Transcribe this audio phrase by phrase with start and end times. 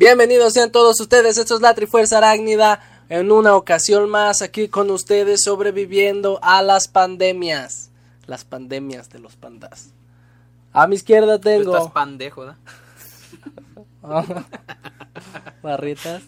[0.00, 4.90] Bienvenidos sean todos ustedes, esto es la Trifuerza Arácnida, en una ocasión más aquí con
[4.90, 7.90] ustedes sobreviviendo a las pandemias,
[8.26, 9.92] las pandemias de los pandas.
[10.72, 11.76] A mi izquierda Tú tengo...
[11.76, 12.56] estás pandejo, ¿da?
[15.62, 16.22] Barritas.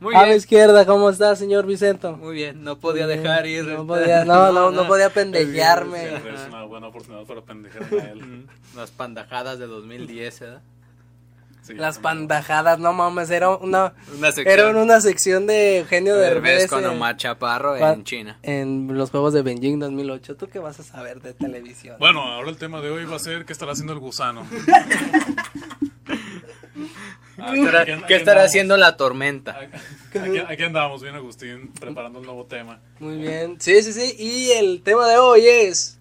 [0.00, 2.16] Muy a mi izquierda, ¿cómo está, señor Vicento?
[2.16, 3.66] Muy bien, no podía dejar ir.
[3.66, 6.08] No podía, no, no, no podía pendejearme.
[6.08, 8.46] Siempre es una buena oportunidad para pendejarme a él.
[8.74, 10.62] Las pandajadas de 2010, ¿verdad?
[11.64, 16.70] Sí, Las pandajadas, no mames, era una, Una era una sección de Eugenio Derbez Derbez
[16.70, 18.38] con en- Omar Chaparro Cua- en China.
[18.42, 20.36] en los Juegos de Beijing 2008.
[20.36, 21.96] ¿Tú qué vas a saber de televisión?
[21.98, 24.46] Bueno, ahora el tema de hoy va a ser qué estará haciendo el gusano.
[27.36, 28.50] Ah, ¿Qué estará, aquí- aquí qué estará andamos.
[28.50, 29.58] haciendo la tormenta?
[30.14, 32.80] Aquí, aquí andamos bien, Agustín, preparando un nuevo tema.
[33.00, 33.56] Muy bien.
[33.60, 34.14] Sí, sí, sí.
[34.18, 35.93] Y el tema de hoy es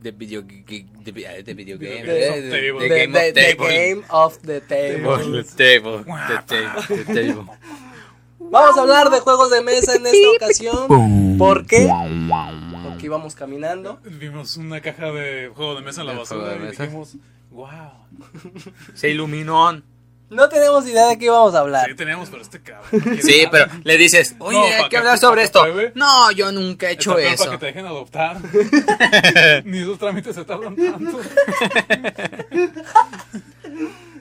[0.00, 2.00] De video, de, de, de video game.
[2.06, 3.68] Eh, the, Game of the- the Table.
[3.68, 5.32] Game of the Table.
[5.32, 7.44] The table, the table, the table.
[8.38, 11.36] Vamos a hablar de juegos de mesa en esta ocasión.
[11.38, 11.86] ¿Por qué?
[12.82, 14.00] Porque íbamos caminando.
[14.04, 17.16] Vimos una caja de juego de mesa en la basura y dijimos,
[17.50, 17.92] wow.
[18.94, 19.82] Se iluminó.
[20.30, 21.88] No tenemos idea de qué íbamos a hablar.
[21.88, 22.88] Sí, teníamos, pero este cabrón.
[23.02, 25.60] ¿quién Sí, pero le dices, oye, No, hay ¿para que hablar sobre esto.
[25.62, 25.92] pruebe?
[25.96, 27.44] No, yo nunca he hecho eso.
[27.44, 28.36] para que te dejen adoptar.
[29.64, 31.20] Ni esos trámites se tardan tanto.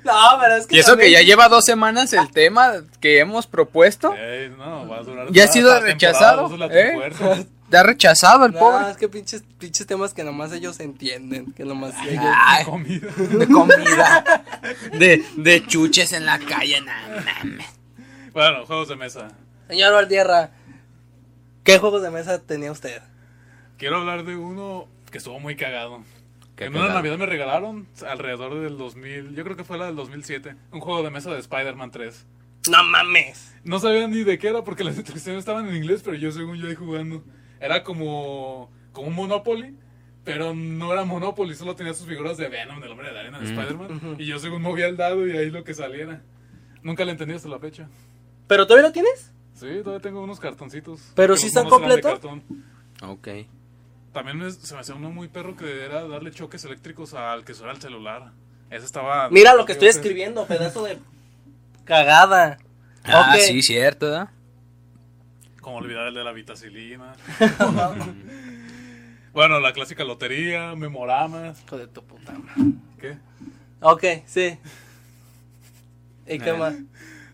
[0.04, 0.76] No, pero es que.
[0.76, 4.14] Y eso que ya lleva dos semanas el tema que hemos propuesto.
[4.16, 5.28] Ey, no, va a durar.
[5.32, 7.46] Ya ha sido rechazado, ¿eh?
[7.72, 8.92] Ya ha rechazado el No, pobre.
[8.92, 11.52] es que pinches, pinches temas que nomás ellos entienden.
[11.54, 12.24] Que nomás ellos.
[12.46, 13.08] Ay, Comida.
[13.16, 14.44] de comida.
[14.98, 16.82] De, de chuches en la calle.
[16.82, 16.92] No
[17.24, 17.66] mames.
[18.34, 19.28] Bueno, juegos de mesa.
[19.68, 20.52] Señor Valdierra,
[21.64, 23.02] ¿qué juegos de mesa tenía usted?
[23.78, 26.04] Quiero hablar de uno que estuvo muy cagado.
[26.56, 26.90] Qué en una.
[26.94, 31.04] Navidad me regalaron alrededor del 2000, yo creo que fue la del 2007, un juego
[31.04, 32.26] de mesa de Spider-Man 3.
[32.70, 33.54] No mames.
[33.64, 36.58] No sabía ni de qué era porque las instrucciones estaban en inglés, pero yo según
[36.58, 37.24] yo ahí jugando.
[37.60, 39.76] Era como, como un Monopoly,
[40.24, 43.40] pero no era Monopoly, solo tenía sus figuras de Venom, del hombre de la arena,
[43.40, 43.60] de Mm.
[43.60, 44.16] Spider-Man.
[44.20, 46.22] Y yo según movía el dado y ahí lo que saliera.
[46.84, 47.88] Nunca le entendí hasta la fecha.
[48.48, 49.32] ¿Pero todavía lo tienes?
[49.54, 51.12] Sí, todavía tengo unos cartoncitos.
[51.16, 52.12] ¿Pero los están completos?
[52.12, 52.44] cartón.
[53.04, 53.28] Ok.
[54.14, 57.54] También me- se me hacía uno muy perro que era darle choques eléctricos al que
[57.54, 58.32] suena el celular.
[58.70, 59.30] Ese estaba.
[59.30, 60.98] Mira lo que estoy escribiendo, pedazo de
[61.86, 62.58] cagada.
[63.04, 64.30] Ah, sí, cierto, ¿verdad?
[65.62, 67.14] Como olvidar el de la vitacilina.
[69.34, 71.62] bueno, la clásica lotería, memoramas.
[71.66, 72.74] Hijo de tu puta madre.
[73.00, 73.18] ¿Qué?
[73.82, 74.58] Ok, sí.
[76.28, 76.54] ¿Y qué Eh.
[76.58, 76.74] más?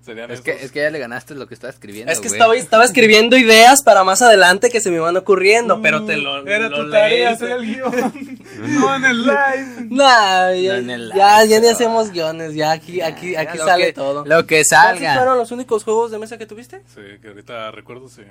[0.05, 0.45] Serían Es esos.
[0.45, 2.11] que, es que ya le ganaste lo que estaba escribiendo.
[2.11, 2.37] Es que güey.
[2.39, 6.45] estaba, estaba escribiendo ideas para más adelante que se me van ocurriendo, pero te lo.
[6.45, 7.91] Era lo tu tarea hacer el guion.
[8.79, 9.87] no en el live.
[9.89, 13.57] Nah, ya, en el ya, live, ya ni hacemos guiones, ya aquí, aquí, Ya, aquí
[13.57, 14.23] lo sale que- todo.
[14.25, 15.15] Lo que ¿Cuáles salga.
[15.15, 18.21] fueron los únicos juegos de mesa que tuviste, Sí, que ahorita recuerdo, sí.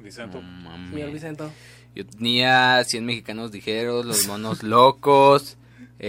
[0.00, 0.42] Vicento.
[0.42, 0.90] Mames.
[0.92, 1.50] señor Vicento?
[1.94, 5.56] Yo tenía 100 mexicanos ligeros, los monos locos,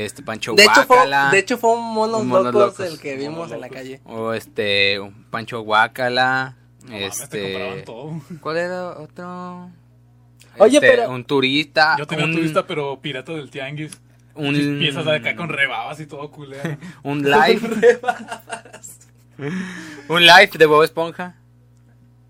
[0.04, 2.94] este Pancho De hecho, fue, Guácala, de hecho, fue un monos, Un monos locos, locos.
[2.94, 4.02] el que vimos en la calle.
[4.06, 6.56] o este Pancho Guácala,
[6.88, 8.20] No este todo.
[8.42, 9.70] ¿Cuál era otro?
[10.58, 14.00] Oye, Este, pero- un turista, Yo tenía un, turista, pero pirata del tianguis.
[14.36, 16.78] un Piezas de acá con rebabas y todo culero.
[17.04, 17.62] un live,
[20.10, 21.36] un live de Bob Esponja.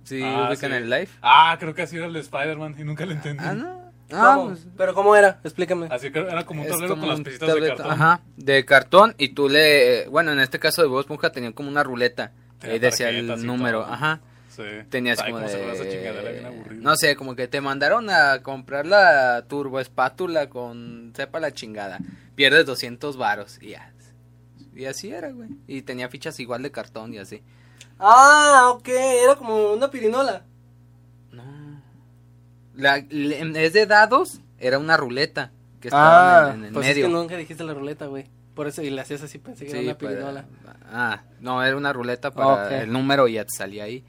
[0.04, 0.78] Sí, Ah, ubican sí.
[0.78, 1.10] el live.
[1.22, 3.44] Ah, creo que así era el de Spider-Man y nunca lo entendí.
[3.44, 3.85] Ah, no.
[4.12, 4.50] Ah, ¿Cómo?
[4.50, 5.40] pues, ¿Pero cómo era?
[5.44, 5.88] Explícame.
[5.90, 7.92] Así que era como un tablero como con las piecitas de cartón.
[7.92, 11.70] Ajá, de cartón y tú le, bueno, en este caso de Bob Esponja tenía como
[11.70, 12.32] una ruleta.
[12.60, 13.94] Tenía Ahí decía el número, todo.
[13.94, 14.22] ajá.
[14.50, 14.64] Sí.
[14.90, 20.48] Tenías Ay, como de, no sé, como que te mandaron a comprar la turbo espátula
[20.50, 22.00] con, sepa la chingada,
[22.36, 23.92] pierdes 200 varos y ya.
[24.74, 25.50] Y así era, güey.
[25.68, 27.42] Y tenía fichas igual de cartón y así.
[28.00, 30.44] Ah, ok, era como una pirinola.
[32.78, 37.06] La, en vez de dados, era una ruleta que estaba en, en el pues medio.
[37.06, 38.26] es que nunca dijiste la ruleta, güey.
[38.54, 40.46] Por eso, y le hacías así, pensé que Sí, era una para- pirinola.
[40.92, 42.72] ah, no, era una ruleta para Ok.
[42.84, 44.04] el número y ya te salía ahí.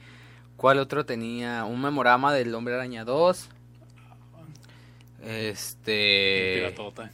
[0.57, 1.65] ¿Cuál otro tenía?
[1.65, 3.49] Un memorama del Hombre Araña 2.
[5.25, 6.57] Este.
[6.59, 7.11] Piratota.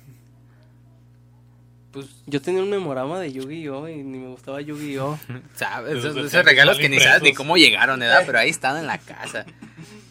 [1.92, 3.88] Pues, Yo tenía un memorama de Yu-Gi-Oh!
[3.88, 5.18] y ni me gustaba Yu-Gi-Oh!
[5.54, 5.98] ¿sabes?
[5.98, 8.22] Esos Esos, regalos que ni sabes ni cómo llegaron, ¿verdad?
[8.24, 9.44] Pero ahí están en la casa.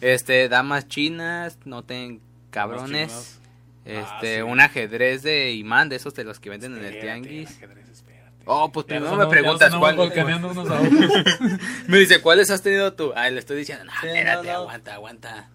[0.02, 2.20] Este, damas chinas, no ten
[2.50, 3.08] cabrones.
[3.08, 3.38] chinas.
[3.84, 4.50] Este, Ah, sí.
[4.50, 7.48] un ajedrez de imán, de esos de los que venden en el tianguis.
[7.50, 8.42] ajedrez, espérate.
[8.44, 9.92] Oh, pues primero me preguntas cuál.
[9.92, 11.60] andamos volcaneando unos a otros.
[11.88, 13.12] Me dice, ¿cuáles has tenido tú?
[13.16, 14.58] Ah, le estoy diciendo, no, Sí, espérate, no, no.
[14.58, 15.48] aguanta, aguanta.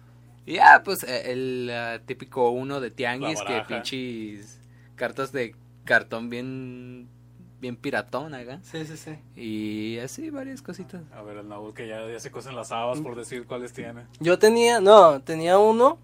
[0.46, 4.58] Y ya, pues, eh, el ah, típico uno de tianguis, que pinches
[4.96, 5.54] cartas de
[5.84, 7.08] cartón bien
[7.60, 8.60] bien piratón acá.
[8.62, 9.18] Sí, sí, sí.
[9.40, 11.02] Y así, varias cositas.
[11.14, 14.02] A ver, el Nahuel que ya, ya se cosen las habas por decir cuáles tiene.
[14.20, 15.98] Yo tenía, no, tenía uno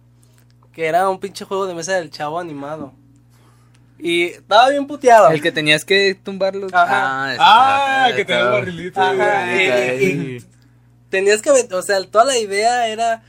[0.72, 2.92] que era un pinche juego de mesa del chavo animado.
[3.98, 5.30] Y estaba bien puteado.
[5.30, 6.66] El que tenías que tumbarlo.
[6.72, 7.32] Ajá.
[7.32, 9.00] ese Ah, está- que te da el barrilito.
[9.00, 10.04] Ajá, güey.
[10.04, 10.44] y- y-
[11.08, 13.22] Tenías que, o sea, toda la idea era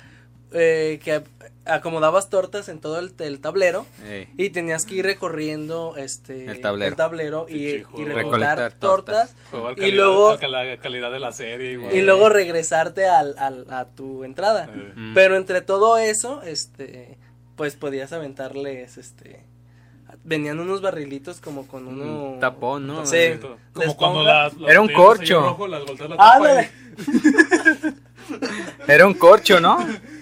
[0.51, 1.21] eh, que
[1.65, 4.27] acomodabas tortas en todo el, el tablero Ey.
[4.37, 6.95] y tenías que ir recorriendo este El tablero.
[6.95, 9.35] tablero y, y recolectar tortas, tortas.
[9.51, 11.95] Juego al Y calidad- luego- la calidad de la serie igual.
[11.95, 14.69] y luego regresarte al, al- a tu entrada.
[14.95, 15.13] Mm.
[15.15, 17.17] Pero entre todo eso, este,
[17.55, 19.43] pues podías aventarles, este,
[20.23, 23.05] venían unos barrilitos como con uno Un tapón, ¿no?
[23.05, 23.17] Sí.
[23.73, 25.41] Como cuando las, Era un corcho.
[25.41, 25.83] rojo, las.
[28.87, 29.77] Era un corcho, ¿no?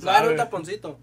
[0.00, 0.98] Claro, un taponcito.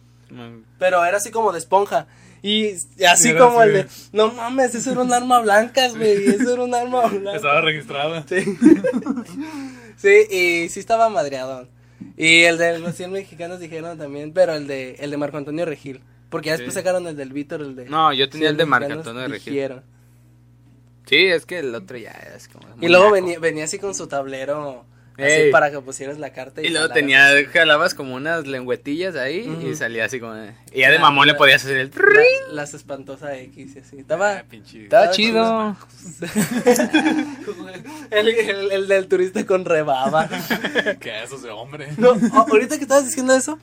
[0.80, 2.08] Pero era así como de esponja.
[2.44, 2.72] Y
[3.08, 3.70] así Era como así.
[3.70, 7.18] el de, no mames, eso era un arma blanca, güey, eso era un arma y
[7.20, 7.36] blanca.
[7.36, 8.26] Estaba registrada.
[8.28, 8.42] Sí.
[9.98, 11.70] sí, y sí estaba madreadón.
[12.18, 15.66] Y el de los 100 mexicanos dijeron también, pero el de el de Marco Antonio
[15.66, 16.02] Regil.
[16.30, 16.80] Porque ya después Sí.
[16.80, 17.86] sacaron el del Víctor, el de...
[17.86, 19.54] No, yo tenía 100 el de Marco Antonio Regil.
[19.54, 19.84] dijeron.
[21.06, 22.66] Sí, es que el otro ya es como.
[22.80, 24.86] Y luego venía, venía así con su tablero,
[25.24, 26.62] así para que pusieras la carta.
[26.62, 26.96] Y luego jalaras.
[26.96, 30.34] tenía, jalabas como unas lengüetillas ahí y salía así como.
[30.34, 31.92] de- Y ya de La- mamón le podías hacer el.
[31.92, 33.98] La- las espantosas X y así.
[34.00, 34.38] Estaba...
[34.38, 34.46] Ah.
[34.52, 35.76] Estaba chido.
[38.12, 40.28] el, el- el del turista con rebaba.
[41.00, 41.90] ¿Qué eso de hombre?
[41.98, 43.58] No, ahorita que estabas diciendo eso,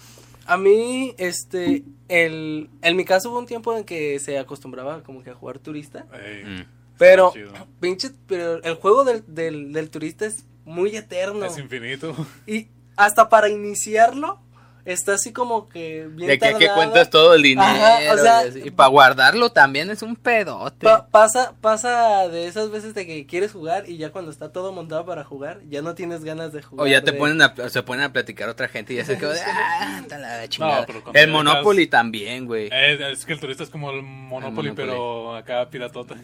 [0.47, 5.23] a mí, este, el, en mi caso hubo un tiempo en que se acostumbraba como
[5.23, 6.65] que a jugar turista, Ey, Mm.
[6.97, 7.33] pero,
[7.81, 11.45] pinche, pero el juego del, del, del turista es muy eterno.
[11.45, 12.15] Es infinito.
[12.47, 14.41] Y hasta para iniciarlo,
[14.85, 17.69] está así como que bien De que, que cuentas todo el dinero.
[17.69, 20.85] Ajá, o sea, y, para guardarlo también es un pedote.
[20.85, 24.73] Pa- pasa, pasa de esas veces de que quieres jugar y ya cuando está todo
[24.73, 26.87] montado para jugar, ya no tienes ganas de jugar.
[26.87, 29.05] o ya te de- ponen a, o se ponen a platicar otra gente y ya
[29.05, 30.87] se quedó de, ah, la chingada.
[31.15, 32.69] el Monopoly también, güey.
[32.73, 34.73] Eh, es que el turista es como el Monopoly, Monopoly.
[34.75, 36.17] pero acá piratota.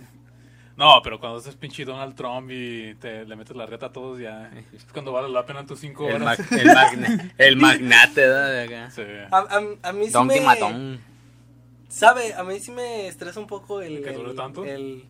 [0.77, 4.19] No, pero cuando haces pinche Donald Trump y te le metes la reta a todos,
[4.19, 6.39] ya es cuando vale la pena tus cinco El, horas.
[6.41, 8.51] mag- el, magna- el magnate ¿verdad?
[8.51, 8.91] de acá.
[8.91, 9.03] Sí.
[9.31, 10.47] A, a- a mí sí Donkey me...
[10.47, 11.01] Matón.
[11.89, 12.35] ¿Sabe?
[12.35, 14.03] A mí sí me estresa un poco el...
[14.03, 14.65] ¿Que dure el- tanto?
[14.65, 15.05] el-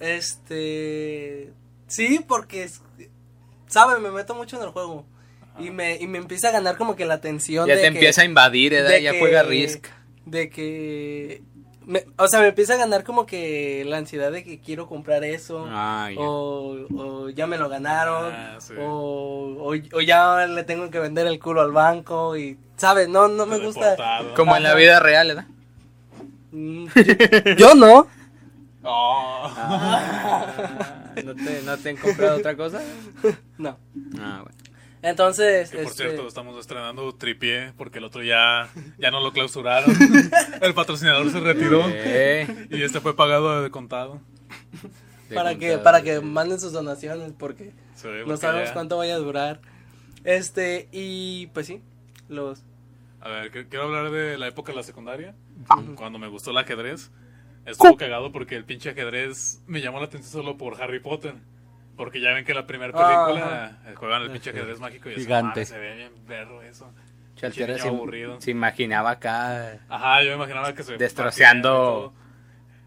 [0.00, 1.52] este...
[1.86, 2.64] Sí, porque...
[2.64, 2.82] es-
[3.68, 3.98] ¿Sabe?
[4.00, 5.06] Me meto mucho en el juego.
[5.58, 7.94] Y me, y me empieza a ganar como que la tensión Ya de te que-
[7.94, 8.90] empieza a invadir, ¿verdad?
[8.90, 9.86] de Ya que- juega Risk.
[10.26, 11.42] De que...
[11.86, 15.24] me- o sea, me empieza a ganar como que la ansiedad de que quiero comprar
[15.24, 15.66] eso.
[15.68, 18.32] Ah, o, o ya me lo ganaron.
[18.32, 18.74] Ah, sí.
[18.78, 22.36] o, o, o ya le tengo que vender el culo al banco.
[22.36, 23.08] Y, ¿sabes?
[23.08, 23.96] No, no me gusta.
[24.36, 25.46] Como en la vida real, ¿verdad?
[26.52, 26.86] Mm,
[27.56, 28.06] Yo no.
[28.84, 29.48] Oh.
[29.56, 32.80] Ah, ¿no, te, ¿No te han comprado otra cosa?
[33.58, 33.76] No.
[34.18, 34.58] Ah, bueno.
[35.02, 38.68] Entonces, Que por este, cierto, estamos estrenando Tripié porque el otro ya,
[38.98, 39.90] ya no lo clausuraron.
[40.62, 41.82] el patrocinador se retiró
[42.70, 44.20] y este fue pagado de contado.
[45.28, 46.24] de para que contado, para que sí.
[46.24, 49.60] manden sus donaciones porque Sí, no sabemos ya- cuánto vaya a durar.
[50.24, 51.82] Este, y pues sí,
[52.28, 52.62] los
[53.20, 55.34] A ver, que- quiero hablar de la época de la secundaria.
[55.96, 57.10] Cuando me gustó el ajedrez.
[57.66, 61.34] Estuvo cagado porque el pinche ajedrez me llamó la atención solo por Harry Potter.
[61.96, 65.20] Porque ya ven que la primera película eh, juegan el pinche ajedrez mágico y eso,
[65.20, 65.60] Gigante.
[65.60, 66.92] mames, se ve bien perro eso.
[67.36, 68.40] Chaltera se, aburrido.
[68.40, 69.80] se imaginaba acá.
[69.88, 72.12] Ajá, yo me imaginaba que se Destroceando.
[72.14, 72.22] partían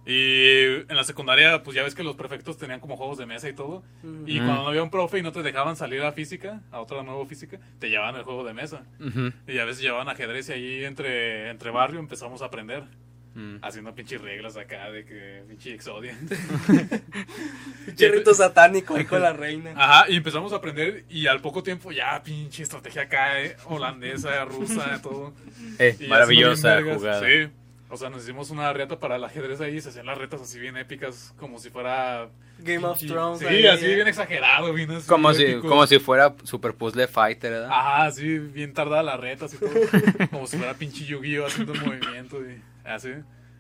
[0.08, 3.50] Y, en la secundaria, pues ya ves que los prefectos tenían como juegos de mesa
[3.50, 3.84] y todo.
[4.26, 7.04] Y cuando no había un profe y no te dejaban salir a física, a otra
[7.04, 8.84] nueva física, te llevaban el juego de mesa.
[9.00, 9.32] Ujú.
[9.48, 12.84] Y a veces llevaban ajedrez y ahí entre, entre barrio empezamos a aprender.
[13.36, 13.58] Mm.
[13.62, 16.18] Haciendo pinches reglas acá de que pinche exodia.
[17.96, 19.74] chirrito satánico ahí con la reina.
[19.76, 24.46] Ajá, y empezamos a aprender y al poco tiempo ya pinche estrategia acá, eh, holandesa,
[24.46, 25.34] rusa, todo.
[25.80, 27.20] Eh, Y maravillosa así jugada.
[27.22, 27.52] Sí.
[27.90, 30.42] O sea, nos hicimos una reta para el ajedrez ahí y se hacían las retas
[30.42, 32.30] así bien épicas, como si fuera.
[32.60, 33.40] Game of pinche- Thrones.
[33.40, 33.96] Sí, ahí, así eh.
[33.96, 35.08] bien exagerado, bien así.
[35.08, 37.70] Como si, como si fuera Super Puzzle Fighter, ¿verdad?
[37.72, 39.70] Ajá, sí, bien tardada retas y todo.
[40.32, 41.46] como si fuera pinche Yu-Gi-Oh!
[41.48, 43.12] haciendo un movimiento y así.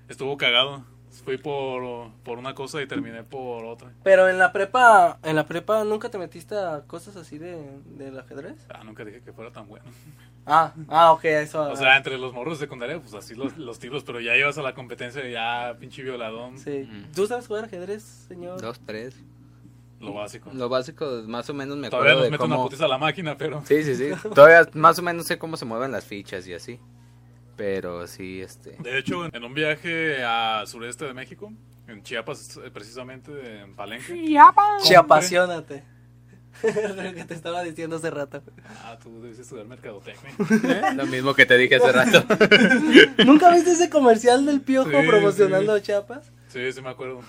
[0.07, 0.85] Estuvo cagado.
[1.23, 3.93] Fui por, por una cosa y terminé por otra.
[4.03, 8.19] Pero en la prepa, en la prepa nunca te metiste a cosas así de del
[8.19, 8.57] ajedrez?
[8.69, 9.85] Ah, nunca dije que fuera tan bueno.
[10.47, 11.71] Ah, ah, ok, eso.
[11.71, 14.55] O sea, entre los morros de secundaria, pues así los, los tiros, pero ya ibas
[14.59, 16.59] a la competencia y ya pinche violadón.
[16.59, 16.87] sí.
[16.87, 17.11] Mm.
[17.15, 18.61] ¿Tú sabes jugar ajedrez, señor?
[18.61, 19.15] Dos, tres.
[19.99, 20.51] Lo básico.
[20.53, 22.67] Lo básico, más o menos me Todavía acuerdo nos de mete una cómo...
[22.67, 23.63] putiza a la máquina, pero.
[23.65, 24.11] Sí, sí, sí.
[24.35, 26.79] Todavía más o menos sé cómo se mueven las fichas y así.
[27.55, 28.71] Pero sí, este...
[28.79, 31.51] De hecho, en un viaje a sureste de México,
[31.87, 33.31] En Chiapas, eh, precisamente,
[33.61, 34.13] en Palenque.
[34.83, 35.83] Che, apasionate.
[36.63, 38.41] Lo que te estaba diciendo hace rato.
[38.83, 40.93] Ah, tú debes estudiar mercadotecnia.
[40.93, 42.23] Lo mismo que te dije hace rato.
[43.25, 45.83] ¿Nunca viste ese comercial del piojo Sí, promocionando sí.
[45.83, 46.31] Chiapas?
[46.47, 47.21] Sí, sí me acuerdo.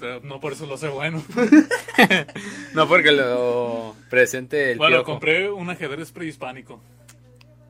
[0.00, 1.22] Pero no por eso lo sé bueno.
[2.74, 5.12] no porque lo presente el Bueno, piojo.
[5.12, 6.80] compré un ajedrez prehispánico.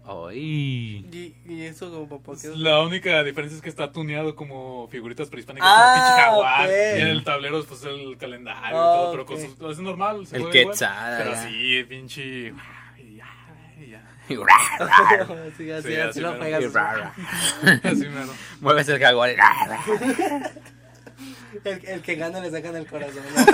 [0.05, 1.07] Ay.
[1.13, 2.49] Y, y eso como porque...
[2.57, 5.69] La única diferencia es que está tuneado como figuritas prehispánicas.
[5.71, 5.95] Ah,
[6.31, 6.67] como jaguar.
[6.67, 6.73] ok.
[6.99, 9.11] Y en el tablero, pues el calendario y Ah, todo.
[9.13, 9.29] Pero ok.
[9.29, 10.27] con sus- es normal.
[10.27, 10.51] Se El.
[10.51, 11.43] Quetzal, Pero ya.
[11.49, 12.23] sí, pinche.
[12.99, 13.21] y
[15.57, 16.31] sí, así, Sí, así así lo.
[17.83, 18.33] Así mero.
[18.61, 19.31] Mueves el jaguar.
[21.65, 23.23] El, el que gana le sacan el corazón.
[23.35, 23.45] ¿no?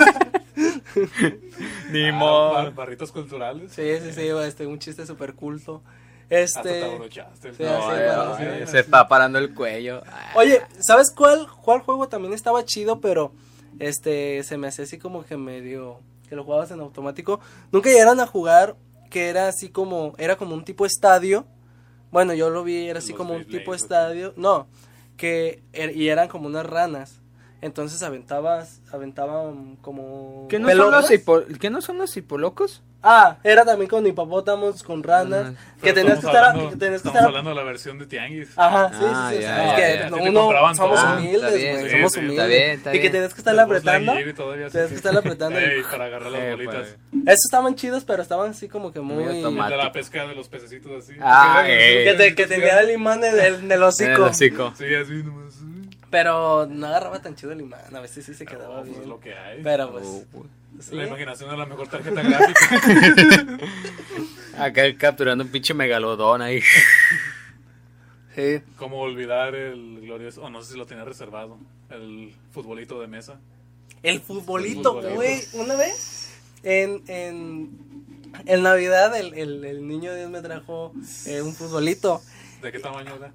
[1.91, 2.53] Ni Ah, modo.
[2.53, 3.71] bar- barritos culturales.
[3.71, 5.83] Sí, sí, sí, este, un chiste súper culto.
[6.29, 7.63] Hasta te Este...
[7.63, 10.01] No, se está parando el cuello.
[10.35, 13.31] Oye, ¿sabes cuál, cuál juego también estaba chido, pero
[13.79, 17.39] este se me hacía así como que medio que lo jugabas en automático?
[17.71, 18.75] Nunca llegaron a jugar
[19.09, 21.45] que era así como era como un tipo estadio.
[22.11, 24.33] Bueno, yo lo vi, era así Los como un tipo estadio.
[24.37, 24.67] No,
[25.17, 27.21] que er- y eran como unas ranas.
[27.61, 31.01] Entonces aventabas, aventaban como ¿Qué no, son pelotas.
[31.01, 31.41] los hipo...
[31.59, 32.83] ¿Qué no son los hipolocos?
[33.03, 36.69] Ah, era también con hipopótamos, con ranas, Ah, que Pero tenías que estamos estar, hablando-
[36.71, 38.49] que tenías que Estamos estar hablando de la versión de Tianguis.
[38.57, 39.41] Ajá, sí, Ah, sí, sí.
[39.43, 40.39] ya, es ya, que uno
[40.75, 41.13] somos todo.
[41.17, 41.85] humildes, bien, güey.
[41.89, 42.19] sí, somos sí.
[42.19, 42.37] humildes.
[42.39, 43.11] Está bien, está y que bien.
[43.13, 44.11] tenías que Buzz apretando.
[44.13, 44.89] Sí.
[44.89, 45.59] que estarle apretando.
[45.59, 46.75] Ey, para agarrar las bolitas.
[46.75, 47.21] pues.
[47.27, 49.41] Esos estaban chidos, pero estaban así como que Muy muy.
[49.41, 51.13] De la pesca de los pececitos así.
[51.21, 52.03] Ah, Que-.
[52.03, 54.09] Que, te, que tenía el imán en el, en el hocico.
[54.09, 54.73] En el hocico.
[54.77, 55.53] Sí, así nomás.
[56.09, 57.93] Pero no agarraba tan chido el imán.
[57.95, 59.09] A veces sí se quedaba pues es bien.
[59.09, 59.61] lo que hay.
[59.63, 60.25] Pero pues.
[60.79, 60.95] Sí.
[60.95, 63.57] La imaginación es la mejor tarjeta gráfica.
[64.57, 66.61] Acá capturando un pinche megalodón ahí.
[68.35, 68.61] Sí.
[68.75, 71.57] Como olvidar el glorioso, o no sé si lo tenía reservado,
[71.89, 73.39] el futbolito de mesa.
[74.03, 75.15] El futbolito, El futbolito.
[75.15, 75.41] güey.
[75.53, 80.93] Una vez en, en, en Navidad el, el, el niño Dios me trajo
[81.25, 82.21] eh, un futbolito.
[82.61, 83.31] ¿De qué tamaño era?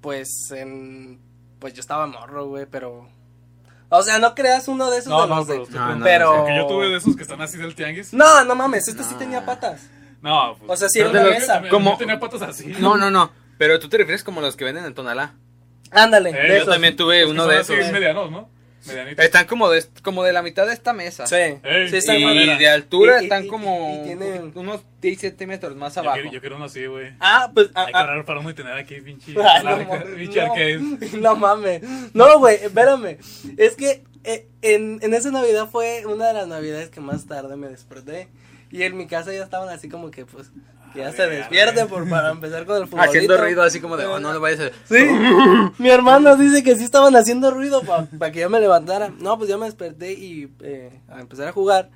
[0.00, 1.18] Pues en.
[1.58, 3.08] Pues yo estaba morro, güey, pero.
[3.90, 5.96] O sea, no creas uno de esos No, de no, los de- pero, estoy No,
[5.96, 8.12] no, pero- yo tuve de esos que están así del tianguis.
[8.12, 9.88] No, no mames, este sí tenía patas.
[10.20, 11.62] No, pues, O sea, sí era una de los- mesa.
[11.70, 12.66] Como- tenía patas así.
[12.80, 13.30] No, no, no.
[13.56, 15.32] Pero tú te refieres como los que venden en Tonalá.
[15.90, 16.68] Ándale, Eh, yo esos.
[16.68, 17.92] también tuve Los que uno son de así esos.
[17.92, 18.50] medianos, ¿no?
[18.86, 19.24] Medianitos.
[19.24, 21.26] Están como de, como de la mitad de esta mesa.
[21.26, 22.56] Sí, Ey, sí están de y madera.
[22.58, 26.14] de altura Y- están y- como y tienen- unos 10 centímetros más Yo abajo.
[26.16, 27.12] quiero, yo quiero uno así, güey.
[27.20, 27.70] Ah, pues.
[27.74, 29.34] ah, Hay que ah, para uno y tener aquí pinche.
[29.44, 31.18] Ay, no, no.
[31.20, 31.82] No mames.
[32.14, 33.18] No, güey, espérame.
[33.56, 37.56] Es que eh, en, en esa Navidad fue una de las Navidades que más tarde
[37.56, 38.28] me desperté.
[38.70, 40.50] Y en mi casa ya estaban así como que, pues,
[40.98, 41.86] ya se ver, a despierten ver.
[41.86, 43.04] por, para empezar con el fútbol.
[43.08, 44.70] Haciendo ruido así como de, oh, no le vayas a...
[44.84, 45.04] Sí,
[45.78, 49.10] mi hermano dice que sí estaban haciendo ruido para que yo me levantara.
[49.18, 51.90] No, pues ya me desperté y eh, a empezar a jugar.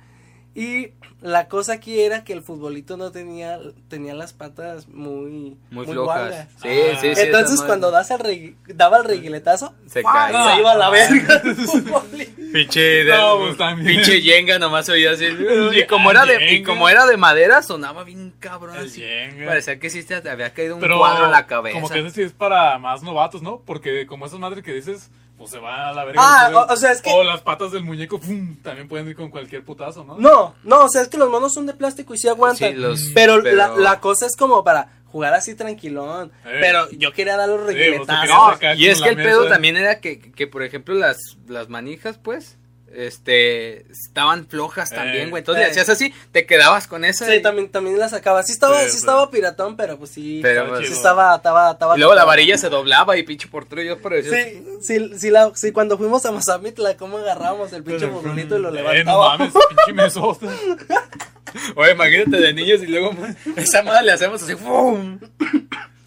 [0.55, 0.89] Y
[1.21, 5.85] la cosa aquí era que el futbolito no tenía, tenía las patas muy, Muy.
[5.87, 6.97] Sí, Ah.
[7.01, 7.21] sí, sí.
[7.21, 10.31] Entonces cuando das el regui- daba el reguiletazo, Se cae.
[10.31, 11.41] se iba a la verga.
[12.53, 15.25] Pinche No, pues, pinche yenga nomás oía así.
[15.75, 18.77] Y como era de, y como era de madera, sonaba bien cabrón.
[18.77, 19.03] Así.
[19.45, 21.73] Parecía que sí te había caído un Pero cuadro en la cabeza.
[21.75, 23.61] Como que ese sí es para más novatos, ¿no?
[23.65, 25.09] Porque como esas madres que dices,
[25.43, 26.21] pues se va a la verga.
[26.23, 28.55] Ah, entonces- o- o sea, es que- O las patas del muñeco, ¡fum!
[28.61, 30.17] También pueden ir con cualquier putazo, ¿no?
[30.17, 32.71] No, no, o sea, es que los monos son de plástico y sí aguantan.
[32.73, 36.31] Sí, los- pero, pero- La, la cosa es como para jugar así tranquilón.
[36.45, 36.57] Eh.
[36.59, 39.99] Pero yo quería dar los pues, No, acá y es que el pedo también era
[40.01, 42.57] que, que, por ejemplo, las, las manijas, pues,
[42.95, 45.41] este, estaban flojas también, güey.
[45.41, 45.65] Entonces, eh.
[45.65, 47.25] le hacías así, te quedabas con esa.
[47.25, 48.43] Sí, y- también, también la sacaba.
[48.43, 48.97] Sí estaba, Sí, sí, sí.
[48.97, 50.39] estaba piratón, pero pues sí.
[50.41, 51.95] Pero, Estaba pues, sí estaba, estaba, estaba.
[51.95, 54.31] y luego la varilla se doblaba y pinche por yo eso.
[54.33, 58.61] Sí, sí, sí, la, sí, cuando fuimos a Mazamitla, cómo agarrábamos el pinche futbolito y
[58.61, 59.53] lo Eh, no levantábamos.
[59.53, 60.47] mames, pinche mesota.
[61.75, 63.15] Oye, imagínate de niños y luego
[63.55, 65.19] esa madre le hacemos así, ¡fum!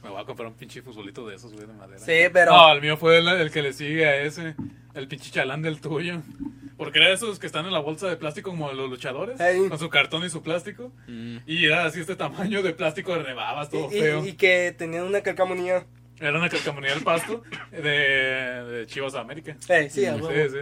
[0.02, 1.98] Me voy a comprar un pinche futbolito de esos, güey, de madera.
[2.00, 2.52] Sí, pero.
[2.52, 4.54] No, el mío fue el, el que le sigue a ese.
[4.94, 6.22] El pinche chalán del tuyo.
[6.76, 9.38] Porque era de esos que están en la bolsa de plástico como los luchadores.
[9.68, 10.92] Con su cartón y su plástico.
[11.06, 11.38] Mm.
[11.46, 14.24] Y era así este tamaño de plástico de rebabas, todo y, feo.
[14.24, 15.86] y- y que tenían una calcamonía.
[16.20, 19.56] Era una calcamonía del pasto de, de Chivas América.
[19.68, 20.58] Eh, sí, a Sí, sí.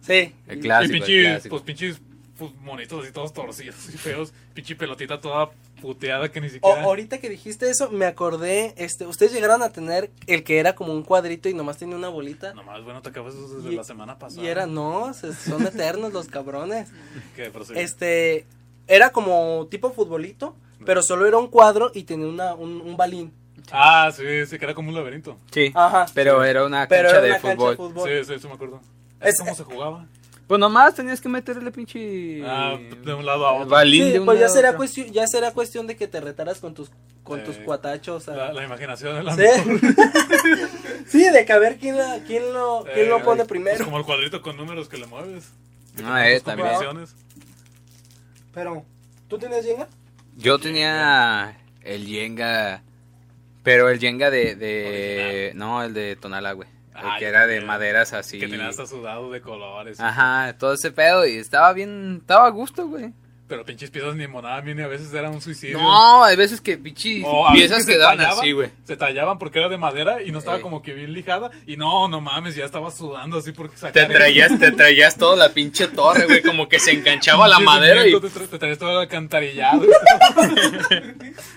[0.00, 0.34] Sí.
[0.48, 0.96] El clásico.
[0.96, 1.50] y pinches, clásico.
[1.56, 2.00] pues pinches
[2.38, 4.32] pues, monitos así todos torcidos y feos.
[4.54, 5.50] Pinche pelotita toda
[5.86, 6.82] puteada que ni O- siquiera.
[6.82, 10.92] ahorita que dijiste eso, me acordé, este, ustedes llegaron a tener el que era como
[10.92, 12.52] un cuadrito y nomás tenía una bolita.
[12.54, 14.42] Nomás, bueno, te acabas eso desde Y- la semana pasada.
[14.42, 16.88] Y era, no, se- son eternos los cabrones.
[17.52, 17.80] Prosigue.
[17.82, 18.46] Este,
[18.88, 23.32] era como tipo futbolito, pero solo era un cuadro y tenía una, un, un balín.
[23.70, 25.36] Ah, sí, sí, que era como un laberinto.
[25.52, 26.06] Sí, Ajá.
[26.14, 27.70] pero era una Pero cancha de cancha fútbol.
[27.70, 28.08] de fútbol.
[28.08, 28.80] Sí, sí, sí, me acuerdo.
[29.20, 30.06] ¿Es Es- cómo se jugaba?
[30.46, 32.40] Pues nomás tenías que meterle pinche.
[32.46, 33.68] Ah, de un lado a otro.
[33.68, 34.78] balín Sí, de un pues ya será otro.
[34.78, 36.90] cuestión, ya será cuestión de que te retaras con tus
[37.24, 37.62] con tus Sí.
[37.64, 38.28] cuatachos.
[38.28, 39.42] a- La, la imaginación de la Sí.
[41.06, 43.84] sí, de que a ver quién, la- quién lo quién lo Eh, pone Es primero.
[43.84, 45.50] como el cuadrito con números que le mueves.
[46.04, 46.68] Ah, te eh, tus también.
[48.54, 48.84] Pero
[49.28, 49.88] ¿tú tienes Jenga?
[50.36, 52.82] Yo tenía el Jenga.
[53.64, 54.54] Pero el Jenga de.
[54.54, 56.68] de no, el de Tonala, güey.
[56.98, 58.38] El Ah, que era de maderas así.
[58.38, 60.00] Que tenía hasta sudado de colores.
[60.00, 61.26] Ajá, todo ese pedo.
[61.26, 62.18] Y estaba bien.
[62.20, 63.12] Estaba a gusto, güey.
[63.48, 65.78] Pero pinches piezas ni monaban bien y a veces era un suicidio.
[65.78, 68.70] No, hay veces que pinche O a veces piezas que quedaban tallaban, así, güey.
[68.82, 70.62] Se tallaban porque era de madera y no estaba Ey.
[70.64, 71.52] como que bien lijada.
[71.64, 75.50] Y no, no mames, ya estaba sudando así porque Te traías, te traías toda la
[75.50, 76.42] pinche torre, güey.
[76.42, 79.82] Como que se enganchaba la madera y, Te, tra- te traías todo el alcantarillado.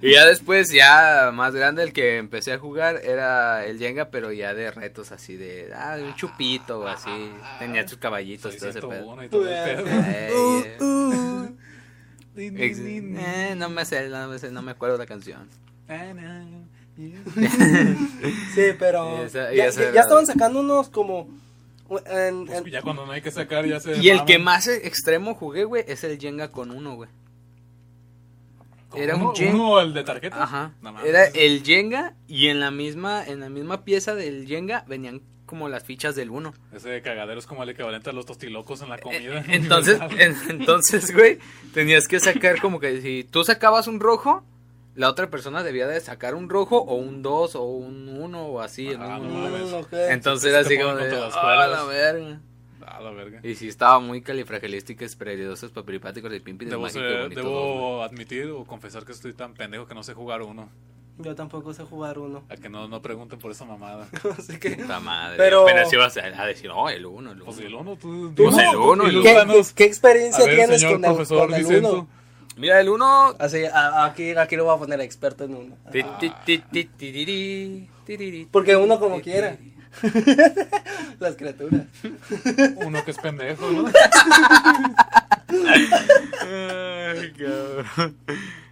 [0.00, 4.32] y ya después, ya más grande, el que empecé a jugar era el Jenga, pero
[4.32, 7.10] ya de retos así de, ah, un chupito o así.
[7.58, 8.90] Tenía sus caballitos, todo ese pedo.
[9.16, 9.86] 601 y todo el pedo.
[9.88, 10.76] Eh, Uh, eh.
[10.80, 11.56] uh.
[12.36, 15.48] Eh, no me sé, no me sé, no me acuerdo la canción.
[18.54, 21.28] Sí, pero Esa- ya, ya- estaban sacando unos como
[22.06, 24.26] en- en- Pues ya cuando no hay que sacar ya se Y el maman.
[24.26, 27.10] que más extremo jugué, güey, es el Jenga con uno, güey.
[28.96, 29.54] Era un ¿Uno, Jenga.
[29.54, 30.42] uno, el de tarjeta?
[30.42, 30.72] Ajá.
[30.82, 31.08] No mames.
[31.08, 35.68] Era el Jenga y en la misma en la misma pieza del Jenga venían como
[35.68, 36.54] las fichas del uno.
[36.72, 39.40] Ese cagadero es como el equivalente a los tostilocos en la comida.
[39.40, 41.38] Eh, Entonces, en- entonces, güey,
[41.74, 44.44] tenías que sacar como que si tú sacabas un rojo,
[44.94, 48.60] la otra persona debía de sacar un rojo o un 2 o un 1 o
[48.60, 48.88] así.
[48.88, 49.72] en Ah, un- no mames.
[49.72, 49.92] Ok.
[50.10, 51.70] Entonces era así como de, "Ah, cuerdas".
[51.70, 52.40] la verga.
[52.92, 53.40] Ah, la verga.
[53.42, 57.98] Y sí estaba muy califragilísticos, espredosos, papiripáticos, y pimpi del Debo, mágico, ser- bonito, debo
[58.00, 60.68] dos, admitir o confesar que estoy tan pendejo que no sé jugar uno.
[61.18, 62.42] Yo tampoco sé jugar uno.
[62.48, 64.08] A que no, no pregunten por esa mamada.
[64.38, 65.36] Así que Puta madre.
[65.36, 67.44] Pero- Apenas ibas a, a decir, no, el 1, el 1.
[67.44, 68.32] Pues el uno, tú.
[68.34, 69.22] Tú tú- no, el uno, el uno.
[69.22, 71.92] ¿Qué, qué- qué experiencia A ver, tienes señor con el, profesor con el Vicento.
[71.92, 72.08] uno?
[72.56, 73.36] Mira, el 1.
[73.38, 75.76] Así, a- aquí, aquí lo voy a poner experto en uno.
[78.06, 79.56] Tiriri, Porque uno como quiera.
[81.20, 81.82] Las criaturas.
[82.84, 83.90] Uno que es pendejo, ¿no?
[85.48, 88.16] Ay, cabrón.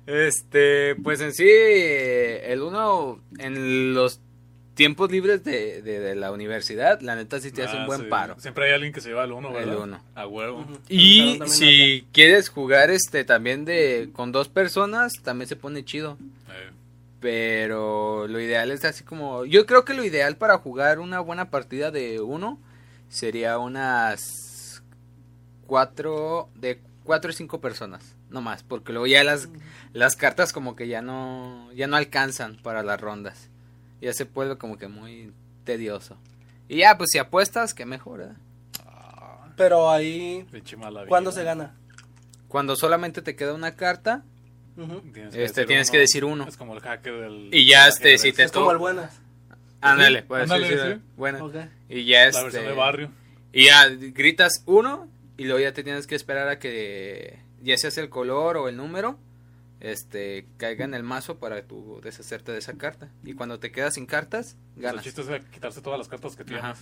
[0.07, 4.21] Este, pues en sí, el uno en los
[4.75, 8.01] tiempos libres de, de, de la universidad, la neta sí te hace Ah, un buen
[8.03, 8.07] sí.
[8.07, 8.37] paro.
[8.39, 9.75] Siempre hay alguien que se lleva el uno, ¿verdad?
[9.75, 10.01] El uno.
[10.15, 10.65] A huevo.
[10.89, 16.17] Y si quieres jugar este también de con dos personas, también se pone chido.
[16.49, 16.71] Eh,
[17.21, 19.45] Pero lo ideal es así como.
[19.45, 22.59] Yo creo que lo ideal para jugar una buena partida de uno
[23.09, 24.83] sería unas
[25.67, 26.49] cuatro.
[26.55, 28.15] de cuatro o cinco personas.
[28.31, 28.63] No más.
[28.63, 29.49] Porque luego ya las,
[29.93, 31.71] las cartas como que ya no.
[31.75, 33.51] ya no alcanzan para las rondas.
[34.01, 35.33] Ya se vuelve como que muy
[35.65, 36.17] tedioso.
[36.69, 38.33] Y ya, pues si apuestas, que mejor, ¿eh?
[39.59, 40.47] Pero ahí.
[41.09, 41.75] ¿cuándo se gana?
[42.47, 44.23] Cuando solamente te queda una carta.
[45.13, 45.93] Tienes Este, decir tienes uno.
[45.93, 46.49] que decir uno.
[46.49, 47.49] Es como el hacker del.
[47.53, 49.21] Y ya, este, si te Es como el buenas.
[49.81, 51.03] Ándale, puedes Ándale, decir, sí.
[51.17, 51.45] Bueno.
[51.47, 51.55] Ok.
[51.89, 52.43] Y ya La este.
[52.43, 53.11] versión de barrio.
[53.53, 57.87] Y ya gritas uno y luego ya te tienes que esperar a que ya se
[57.89, 59.19] hace el color o el número
[59.81, 63.09] este caiga en el mazo para tú deshacerte de esa carta.
[63.25, 65.05] Y cuando te quedas sin cartas, El ganas.
[65.05, 66.79] chiste es quitarse todas las cartas que tienes.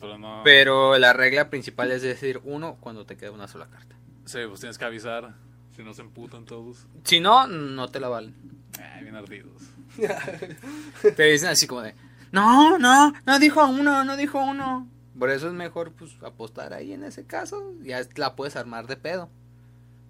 [0.00, 0.40] Pero no.
[0.44, 3.94] Pero la regla principal es decir uno cuando te queda una sola carta.
[4.24, 5.34] Sí, pues tienes que avisar.
[5.78, 6.88] Si no se emputan todos.
[7.04, 8.34] Si no, no te la valen.
[8.82, 9.62] Ay, bien ardidos.
[11.16, 11.94] Te dicen así como de,
[12.32, 14.88] no, no, no dijo uno, no dijo uno.
[15.16, 17.74] Por eso es mejor pues apostar ahí en ese caso.
[17.82, 19.30] Ya la puedes armar de pedo.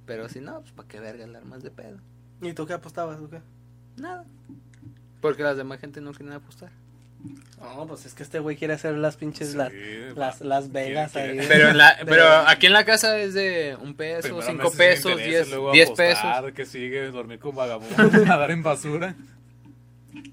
[0.07, 1.99] Pero si no, pues para qué verga la armas de pedo.
[2.41, 3.43] ¿Y tú qué apostabas o qué?
[3.99, 4.25] Nada.
[5.21, 6.71] Porque las demás gente no quieren apostar.
[7.61, 9.73] No, pues es que este güey quiere hacer las pinches Sí, las,
[10.15, 11.47] las, las vegas quiere- ahí.
[11.49, 14.71] Pero, en la, de- pero aquí en la casa es de un peso, Primero cinco
[14.71, 16.53] pesos, diez, luego diez apostar, pesos.
[16.55, 19.17] que sigue, dormir con vagabundos, nadar en basura.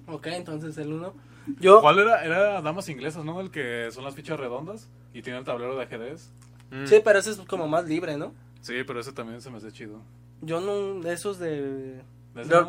[0.07, 1.13] Ok, entonces el uno.
[1.59, 2.23] Yo, ¿Cuál era?
[2.23, 3.39] Era Damas Inglesas, ¿no?
[3.41, 6.29] El que son las fichas redondas y tiene el tablero de ajedrez.
[6.71, 6.85] Mm.
[6.87, 8.33] sí, pero ese es como más libre, ¿no?
[8.61, 10.01] Sí, pero ese también se me hace chido.
[10.41, 12.01] Yo no, de esos de...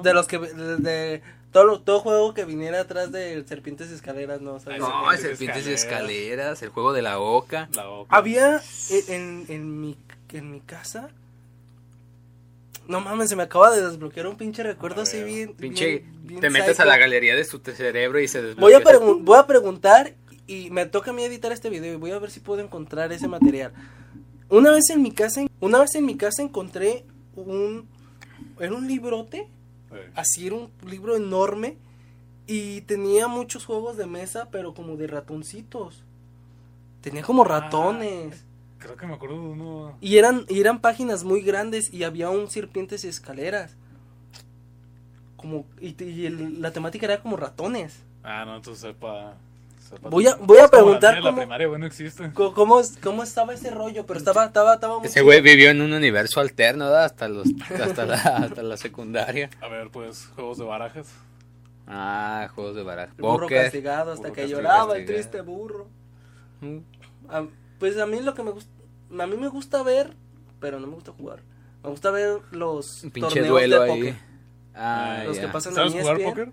[0.02, 0.38] ¿De los que...
[0.38, 4.78] De, de- todo, lo- todo juego que viniera atrás de Serpientes y Escaleras, no, ¿sabes?
[4.80, 6.10] No, Serpientes y serpientes y escaleras.
[6.10, 7.68] escaleras, el juego de la oca.
[7.74, 8.14] La oca.
[8.14, 9.96] Había en, en, en mi,
[10.32, 11.08] en mi casa...
[12.88, 15.54] No mames, se me acaba de desbloquear un pinche recuerdo así bien...
[15.54, 18.78] Pinche, bien- bien te metes a la galería de su cerebro y se Voy a,
[18.78, 19.14] desbloquea.
[19.24, 20.14] voy a preguntar
[20.46, 23.12] y me toca a mí editar este video y voy a ver si puedo encontrar
[23.12, 23.72] ese material.
[24.48, 27.88] Una vez en mi casa, una vez en mi casa encontré un
[28.60, 29.48] era un librote, Eh,
[30.14, 31.76] así era un libro enorme
[32.46, 36.02] y tenía muchos juegos de mesa, pero como de ratoncitos.
[37.00, 38.44] Tenía como ratones.
[38.78, 39.96] Creo que me acuerdo de uno.
[40.00, 43.76] Y eran, y eran páginas muy grandes y había un serpientes y escaleras.
[45.36, 48.02] Como, y, y el- la temática era como ratones.
[48.22, 49.36] Ah, no, entonces sepa.
[50.02, 52.30] Voy a- voy a preguntar la cómo- primaria, existe.
[52.32, 54.04] ¿Cómo, cómo estaba ese rollo?
[54.06, 57.04] Pero estaba, estaba, estaba muy Ese güey vivió en un universo alterno, ¿verdad?
[57.04, 57.46] Hasta, los,
[57.80, 59.50] hasta, la, hasta la secundaria.
[59.60, 61.08] A ver, pues, juegos de barajas.
[61.86, 63.12] Ah, juegos de baraja.
[63.16, 64.62] El burro castigado hasta Burro que castigado.
[64.62, 65.86] lloraba el triste burro.
[66.60, 66.78] Mm.
[67.28, 67.44] Ah,
[67.78, 68.70] pues a mí lo que me gusta,
[69.18, 70.12] a mí me gusta ver,
[70.58, 71.40] pero no me gusta jugar.
[71.84, 73.98] Me gusta ver los Un pinche torneos duelo de ahí.
[74.00, 74.14] póker.
[74.74, 76.30] Ah, Los que pasan ¿Sabes en jugar ESPN.
[76.30, 76.52] póker?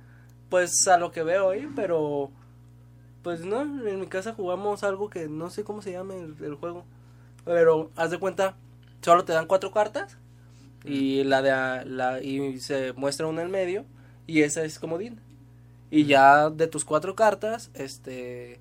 [0.50, 2.30] Pues a lo que veo ahí, pero
[3.24, 6.56] pues no, en mi casa jugamos algo que no sé cómo se llama el, el
[6.56, 6.86] juego.
[7.46, 8.56] Pero haz de cuenta,
[9.02, 10.18] solo te dan cuatro cartas
[10.86, 13.86] y la de la y se muestra una en medio
[14.28, 15.20] y esa es comodín.
[15.92, 18.60] Y ya de tus cuatro cartas, este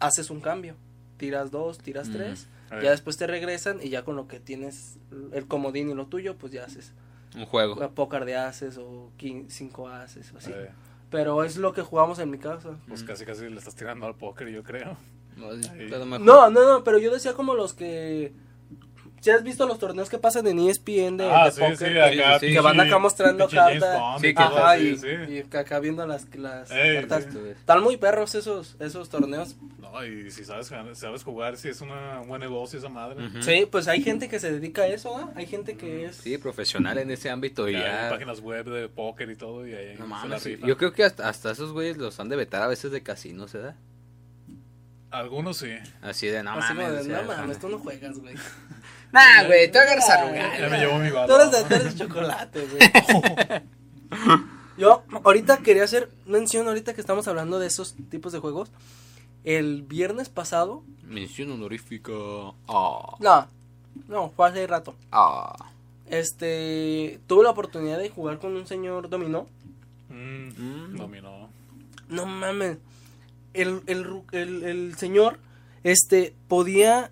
[0.00, 0.74] haces un cambio.
[1.16, 2.12] Tiras dos, tiras Mm.
[2.12, 2.46] tres,
[2.82, 4.98] ya después te regresan y ya con lo que tienes
[5.32, 6.92] el comodín y lo tuyo, pues ya haces
[7.34, 7.82] Un juego.
[7.82, 9.10] a póker de haces o
[9.48, 10.52] cinco haces o así.
[11.16, 12.76] Pero es lo que jugamos en mi casa.
[12.88, 14.98] pues casi casi le estás tirando al póker, yo creo.
[15.34, 15.70] No, sí,
[16.20, 18.34] No, no, no, pero yo decía como los que...
[19.20, 21.84] Si has visto los torneos que pasan en ESPN de, ah, de sí, póker, sí,
[21.84, 22.38] que- acá.
[22.38, 24.20] sí, que van acá mostrando cartas.
[24.22, 25.06] Que- Ajá, y, sí.
[25.28, 27.26] y acá viendo las, las Ey, cartas.
[27.32, 27.38] sí.
[27.50, 29.56] Están muy perros esos, esos torneos.
[29.80, 33.16] No, y si sabes, sabes jugar, si es una, un buen negocio esa madre.
[33.40, 35.32] Sí, pues hay gente que se dedica a eso, ¿no?
[35.34, 36.16] Hay gente que es...
[36.16, 39.72] Sí, profesional en ese ámbito y Ya hay páginas web de póker y todo, y
[39.74, 40.50] ahí No se la mames, sí.
[40.50, 40.68] rifan.
[40.68, 43.52] yo creo que hasta, hasta esos güeyes los han de vetar a veces de casinos,
[43.54, 43.74] ¿verdad?
[45.10, 45.70] Algunos sí.
[46.02, 47.06] Así de no así mames.
[47.06, 48.34] de, no mames, tú no juegas, güey.
[49.12, 50.60] Nah, güey, tú agarras a lugar.
[50.60, 51.40] Ya me llevó mi Tú balón.
[51.40, 53.62] eres de, tú eres de chocolate, güey.
[54.78, 58.70] Yo ahorita quería hacer mención, ahorita que estamos hablando de esos tipos de juegos.
[59.44, 62.12] El viernes pasado, Mención honorífica.
[62.68, 63.46] Ah, no,
[64.08, 64.94] no, fue hace rato.
[65.12, 65.70] ah.
[66.08, 69.46] Este, tuve la oportunidad de jugar con un señor dominó.
[70.08, 70.96] Mm, Mm.
[70.96, 71.48] Dominó.
[72.08, 72.78] No mames.
[73.54, 74.22] El, el,
[74.64, 75.38] el señor,
[75.82, 77.10] este, podía...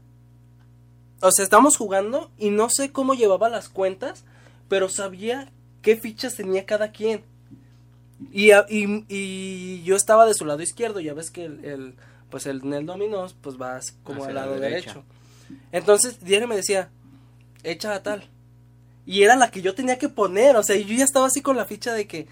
[1.25, 4.25] O sea, estábamos jugando y no sé cómo llevaba las cuentas,
[4.69, 5.51] pero sabía
[5.83, 7.23] qué fichas tenía cada quien.
[8.33, 11.95] Y, y, y yo estaba de su lado izquierdo, ya ves que el, el-
[12.31, 15.05] pues el, en el dominó, pues vas como al la lado derecho.
[15.73, 16.91] Entonces, diario me decía,
[17.63, 18.29] echa a tal.
[19.07, 21.57] Y era la que yo tenía que poner, o sea, yo ya estaba así con
[21.57, 22.27] la ficha de que,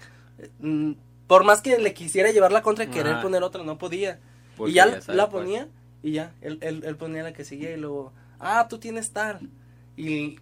[0.59, 0.93] mm,
[1.27, 4.19] por más que le quisiera llevar la contra y querer poner otra, no podía.
[4.57, 5.67] Porque y ya, la ponía
[6.01, 8.11] y ya, él, él, él ponía la que seguía y luego,
[8.43, 9.49] ah, tú tienes tal.
[9.95, 10.37] Y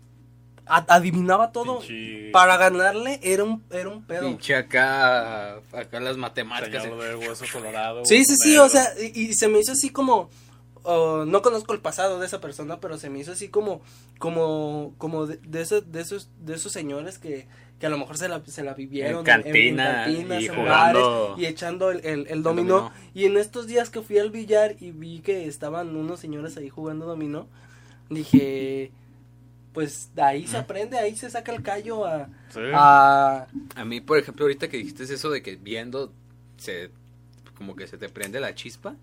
[0.66, 1.80] adivinaba todo.
[1.80, 4.28] Pinche Para ganarle era un, era un pedo.
[4.28, 6.84] Pinche acá, acá las matemáticas.
[6.84, 8.06] señor de hueso colorado.
[8.06, 8.66] Sí, sí, sí, negro.
[8.66, 10.30] o sea, y, y se me hizo así como,
[10.84, 13.82] oh, no conozco el pasado de esa persona, pero se me hizo así como,
[14.20, 17.48] como, como de, de esos, de esos, de esos señores que,
[17.80, 21.42] que a lo mejor se la, se la vivieron En cantina y en jugando bares,
[21.42, 22.92] y echando el, el, el dominó.
[23.14, 26.70] Y en estos días que fui al billar y vi que estaban unos señores ahí
[26.70, 27.48] jugando dominó,
[28.12, 28.91] dije,
[29.74, 32.60] pues de ahí se aprende, ahí se saca el callo a, Sí.
[32.74, 36.13] a A mí, por ejemplo, ahorita que dijiste eso de que viendo
[36.58, 36.91] se
[37.56, 38.95] como que se te prende la chispa.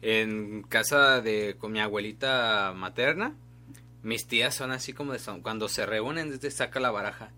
[0.00, 3.34] En casa de con mi abuelita materna,
[4.02, 7.30] mis tías son así como de son, cuando se reúnen desde saca la baraja.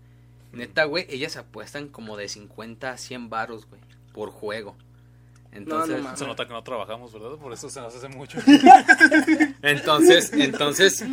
[0.51, 3.81] Neta, güey, ellas apuestan como de 50 a 100 varos, güey,
[4.13, 4.75] por juego.
[5.55, 6.19] Entonces, mames.
[6.19, 7.37] Se nota que no trabajamos, ¿verdad?
[7.37, 8.39] Por eso se nos hace mucho.
[9.61, 11.03] Entonces, entonces,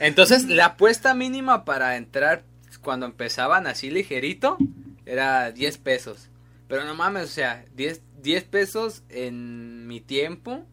[0.00, 2.44] entonces la apuesta mínima para entrar
[2.80, 4.56] cuando empezaban así ligerito
[5.04, 6.28] era 10 pesos.
[6.68, 10.64] Pero no mames, o sea, 10, 10 pesos en mi tiempo,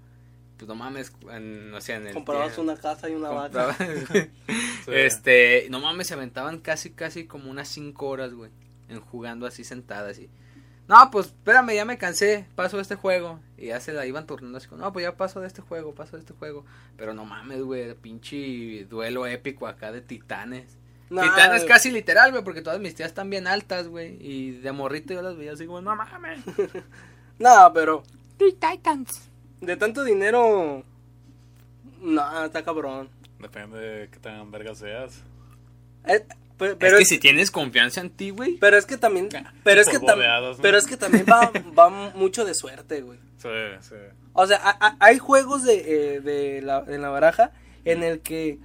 [0.57, 3.75] pues no mames, en, o sea, en el comprabas una casa y una vaca.
[4.87, 8.51] Este, no mames, se aventaban casi, casi como unas 5 horas, güey,
[8.87, 10.29] en jugando así sentadas y...
[10.87, 13.39] No, pues espérame, ya me cansé, paso de este juego.
[13.57, 15.95] Y ya se la iban turnando así como, no, pues ya paso de este juego,
[15.95, 16.65] paso de este juego.
[16.97, 20.77] Pero no mames, güey, pinche duelo épico acá de titanes.
[21.09, 24.17] Nah, titanes casi literal, güey, porque todas mis tías están bien altas, güey.
[24.19, 26.41] Y de morrito yo las veía así como, no mames.
[27.37, 28.01] No, pero
[28.37, 29.29] Titans.
[29.59, 30.83] de tanto dinero.
[32.01, 33.09] No, está cabrón.
[33.39, 35.21] Depende de qué tan verga seas.
[36.05, 36.25] Eh,
[36.57, 38.57] Pero pero, es es, que si tienes confianza en ti, güey.
[38.57, 39.29] pero es que también.
[39.63, 40.17] Pero es que, tam-
[40.55, 43.19] de pero es que también va, va mucho de suerte, güey.
[43.37, 43.49] Sí,
[43.81, 43.95] sí.
[44.33, 47.51] O sea, a- a- hay juegos de, eh, de la, en la baraja
[47.83, 48.59] en el que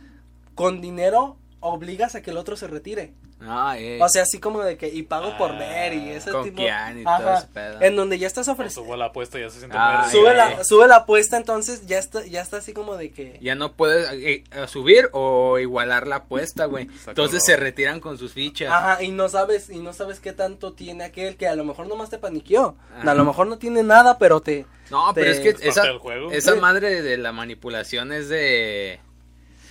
[0.54, 3.12] con dinero obligas a que el otro se retire.
[3.42, 3.98] Ah, eh.
[4.02, 6.58] O sea, así como de que, y pago por Ah, ver, y ese con tipo.
[6.62, 7.80] Kian y todo ese pedo.
[7.80, 8.86] En donde ya estás ofreciendo.
[8.86, 11.98] subo la apuesta y ya se siente Ah, Sube la, sube la apuesta, entonces ya
[11.98, 13.38] está, ya está así como de que.
[13.40, 16.88] ya no puedes eh, eh, subir o igualar la apuesta, güey.
[17.06, 18.70] Entonces se retiran con sus fichas.
[18.70, 21.86] Ajá, y no sabes, y no sabes qué tanto tiene aquel que a lo mejor
[21.86, 22.76] nomás te paniqueó.
[22.98, 23.10] Ajá.
[23.10, 24.66] A lo mejor no tiene nada, pero te.
[24.90, 26.32] No, pero es que esa, juego.
[26.32, 28.98] esa madre de la manipulación es de...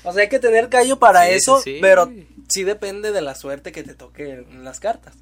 [0.10, 1.78] O sea, hay que tener callo para Sí, eso, sí.
[1.82, 2.12] pero
[2.48, 5.16] sí depende de la suerte que te toque en las cartas.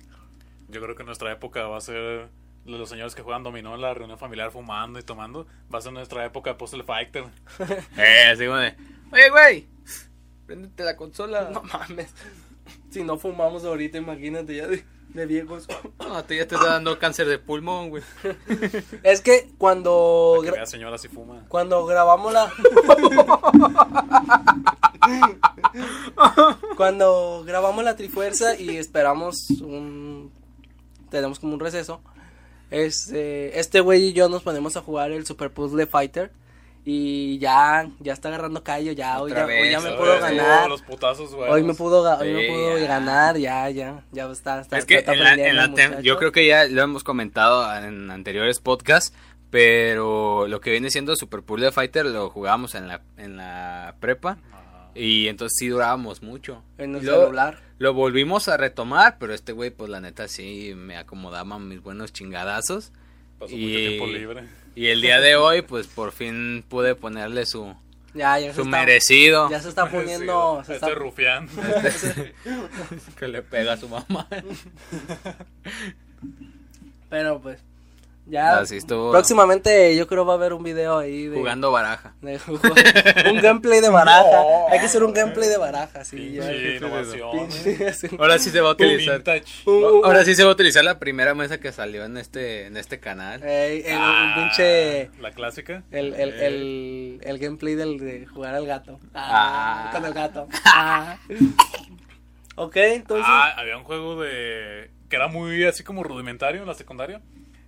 [0.70, 2.30] Yo creo que nuestra época va a ser
[2.66, 5.48] los señores que juegan dominó en la reunión familiar fumando y tomando.
[5.74, 7.26] Va a ser nuestra época Puzzle Fighter.
[7.98, 8.76] Eh, así como de...
[9.12, 9.68] Oye, güey,
[10.46, 11.50] préndete la consola.
[11.54, 12.14] No mames.
[12.90, 15.68] Si no fumamos ahorita, imagínate ya de, de viejos.
[16.00, 18.02] No, te ya te está dando cáncer de pulmón, güey.
[19.04, 21.44] Es que cuando vea señora si fuma.
[21.50, 22.48] cuando grabamos la
[26.78, 30.32] cuando grabamos la Trifuerza y esperamos un
[31.10, 32.00] tenemos como un receso.
[32.72, 36.32] Este este güey y yo nos ponemos a jugar el Super Puzzle Fighter
[36.90, 40.22] y ya ya está agarrando callo ya hoy ya, hoy ya vez, me puedo vez.
[40.22, 40.70] ganar.
[40.70, 41.52] Los putazos, güey.
[41.52, 42.88] Hoy me pudo, hoy me pudo ya.
[42.88, 46.18] ganar, ya, ya, ya está, está, es que está en la- en la tem- yo
[46.18, 49.14] creo que ya lo hemos comentado en anteriores podcasts,
[49.50, 54.38] pero lo que viene siendo Super Puzzle Fighter lo jugábamos en la, en la prepa
[54.96, 56.64] y entonces sí durábamos mucho.
[56.78, 57.60] En el luego celular.
[57.80, 62.14] Lo volvimos a retomar, pero este güey, pues la neta sí me acomodaba mis buenos
[62.14, 62.92] chingadazos.
[63.40, 64.44] Pasó Y- mucho tiempo libre.
[64.78, 67.74] Y el día de hoy, pues por fin pude ponerle su,
[68.14, 71.50] Ya, ya su está, merecido ya se está poniendo, se Este está, rufián.
[73.18, 74.28] que le pega a su mamá.
[77.10, 77.60] pero pues,
[78.30, 82.14] ya, Así estuvo próximamente yo creo va a haber un video ahí de, jugando baraja.
[82.22, 82.40] de
[83.32, 84.68] un gameplay de baraja, No.
[84.70, 86.42] hay que hacer un gameplay de baraja, sí, ya.
[86.48, 87.32] Pinche innovación.
[87.50, 88.08] Pinche, así.
[88.20, 89.24] Ahora sí se va a utilizar.
[89.66, 92.66] Un- un- Ahora sí se va a utilizar la primera mesa que salió en este,
[92.66, 93.42] en este canal.
[93.44, 95.84] Ey, el, Ah, pinche, La clásica.
[95.92, 99.90] el, el, Eh, el, el gameplay del, de jugar al gato, Ah.
[99.94, 101.18] con el gato, ah.
[102.56, 104.90] ok, entonces, Ah, había un juego de.
[105.10, 107.22] que era muy así como rudimentario en la secundaria.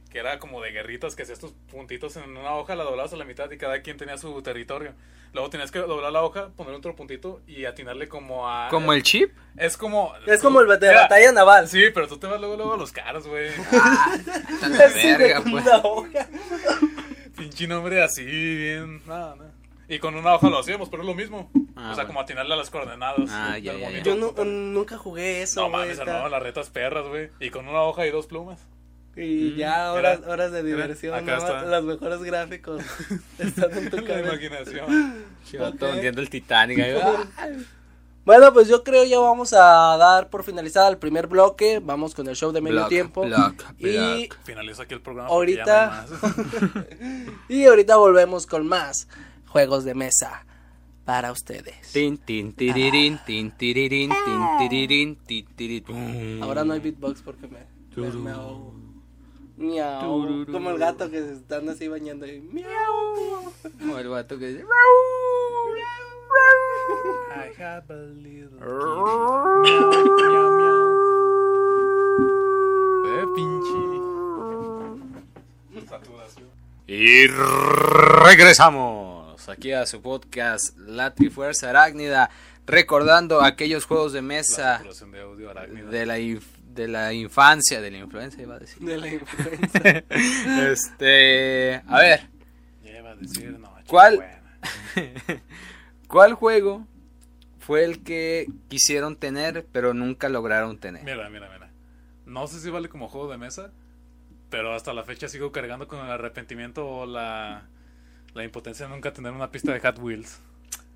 [0.09, 3.17] Que era como de guerritas que hacías tus puntitos en una hoja, la doblabas a
[3.17, 4.93] la mitad y cada quien tenía su territorio.
[5.33, 8.69] Luego tenías que doblar la hoja, poner otro puntito y atinarle como a.
[8.69, 9.31] Como el chip.
[9.55, 10.11] Es como.
[10.25, 11.67] es como el de Mira, batalla naval.
[11.67, 13.49] Sí, pero tú te vas luego, luego a los caros, güey.
[14.61, 15.65] De verga, con pues.
[15.65, 16.27] una hoja.
[17.37, 19.01] Pinche nombre así, bien.
[19.05, 19.51] Nada, nada.
[19.87, 21.49] Y con una hoja lo hacíamos, pero es lo mismo.
[21.75, 22.07] Ah, o sea, bueno.
[22.07, 23.29] como atinarle a las coordenadas.
[23.31, 23.99] Ah, ya, ya, ya.
[24.03, 27.29] Yo nu- nunca jugué eso, No mames, armaban las retas perras, güey.
[27.39, 28.67] Y con una hoja y dos plumas.
[29.21, 31.65] Y Mm, ya horas, mira, horas de diversión, ¿no?
[31.65, 32.81] los mejores gráficos
[33.37, 34.27] están en tu La cabeza.
[34.29, 35.23] imaginación.
[35.93, 36.79] Hundiendo el Titanic.
[36.79, 37.25] ahí, ah.
[38.25, 42.27] Bueno, pues yo creo ya vamos a dar por finalizada el primer bloque, vamos con
[42.27, 43.21] el show de medio Block, tiempo.
[43.25, 43.91] block, y,
[44.27, 44.37] block.
[44.43, 45.29] Finaliza aquí el programa.
[45.29, 47.39] Ahorita- porque ya no hay más.
[47.49, 49.07] y ahorita volvemos con más
[49.47, 50.45] juegos de mesa
[51.05, 51.91] para ustedes.
[51.91, 56.43] Tin, tin, tirirín, tin, tirirín, tin, tirirín, tin, tirirín.
[56.43, 58.75] Ahora no hay beatbox porque me, me, me ahogo.
[59.59, 60.45] Miau.
[60.51, 62.25] Como el gato que se están así bañando.
[62.25, 63.51] y miau.
[63.77, 64.63] Como el vato que dice.
[67.35, 68.57] I have a little.
[68.59, 69.63] Miau,
[70.21, 70.87] miau, miau.
[73.05, 73.79] Eh, pinche.
[75.89, 76.47] Saturación.
[76.87, 82.29] Y regresamos aquí a su podcast La Trifuerza Arácnida,
[82.65, 85.53] recordando aquellos juegos de mesa de audio
[85.89, 86.43] de la, inf-
[86.79, 88.81] de la infancia, de la influencia, iba a decir.
[88.81, 90.03] De la influenza.
[90.71, 92.21] este, a ver,
[92.83, 94.23] Ya iba a decir, no, ¿Cuál?
[96.07, 96.87] ¿cuál juego
[97.59, 101.03] fue el que quisieron tener pero nunca lograron tener?
[101.03, 101.69] Mira, mira, mira.
[102.25, 103.71] No sé si vale como juego de mesa,
[104.49, 107.67] pero hasta la fecha sigo cargando con el arrepentimiento o la,
[108.33, 110.41] la impotencia de nunca tener una pista de Hot Wheels.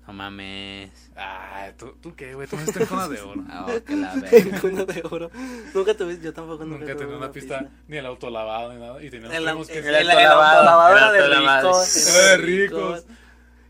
[0.06, 0.90] No mames.
[1.16, 2.46] Ay, ¿tú, ¿tú qué, güey?
[2.46, 3.42] Tú estás en cona de oro.
[3.48, 4.60] Ah, oh, que la En verga.
[4.60, 5.30] cuna de oro.
[5.72, 8.80] Nunca tuviste, yo tampoco nunca, Nunca tuve tenía una pista, ni el auto lavado ni
[8.80, 9.02] nada.
[9.02, 12.06] Y teníamos El, primos que el, el el, autolavado, el de ricos.
[12.08, 13.04] Era de ricos.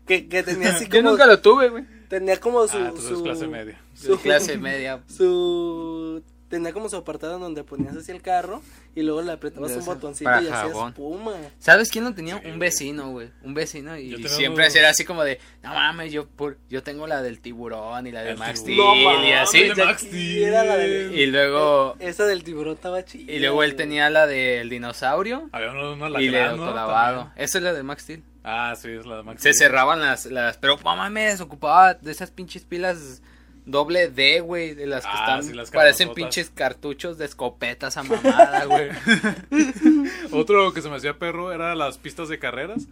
[0.05, 1.11] Que, que tenía así Yo como.
[1.11, 1.85] nunca lo tuve, güey.
[2.09, 2.77] Tenía como su.
[2.77, 3.79] Ah, entonces su clase media.
[3.95, 5.01] Su, Clase media.
[5.07, 6.21] su.
[6.55, 8.61] Tenía como su apartado donde ponías así el carro
[8.95, 10.89] y luego le apretabas De un botoncito para y hacía jabón.
[10.89, 11.33] espuma.
[11.59, 12.39] ¿Sabes quién lo tenía?
[12.41, 13.29] Sí, un vecino, güey.
[13.43, 13.97] Un vecino.
[13.97, 17.07] Y Yo tenía siempre así era así como de, no mames, yo por, yo tengo
[17.07, 18.59] la del tiburón y la de El Max.
[18.59, 19.63] Steel No y así.
[19.63, 23.29] de ya Max aquí era la de- Y luego, Esa del tiburón estaba chida.
[23.33, 26.63] y luego él tenía la del dinosaurio Había uno, uno y la de lacrán, ¿no?
[26.63, 27.31] autolavado.
[27.35, 28.23] Esa es la de Max Steel.
[28.45, 29.41] Ah, sí, es la de Max.
[29.41, 29.67] Se Steel.
[29.69, 33.21] cerraban las, las, pero no mames, ocupaba de esas pinches pilas
[33.65, 37.97] doble D, güey, de las que Ah, están, sí, las parecen pinches cartuchos de escopetas
[37.97, 38.89] a mamada, güey.
[40.31, 42.87] Otro que se me hacía perro era las pistas de carreras,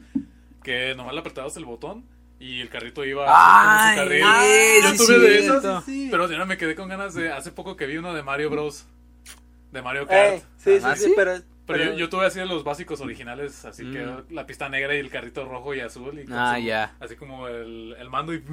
[0.64, 2.04] que nomás le apretabas el botón
[2.40, 4.24] y el carrito iba Ay, con su carril.
[4.26, 6.08] ay, Yo sí, tuve de esas, Sí, sí.
[6.12, 8.86] pero ya me quedé con ganas de hace poco que vi uno de Mario Bros.
[9.72, 10.34] De Mario Kart.
[10.34, 11.14] Ey, sí, sí, ¿Ah, sí, sí?
[11.16, 11.34] pero...
[11.66, 14.34] Pero yo, yo tuve así de los básicos originales, así que Mm.
[14.34, 16.20] la pista negra y el carrito rojo y azul.
[16.20, 16.94] Y Ah, ya.
[17.00, 18.44] Así como el, el mando y...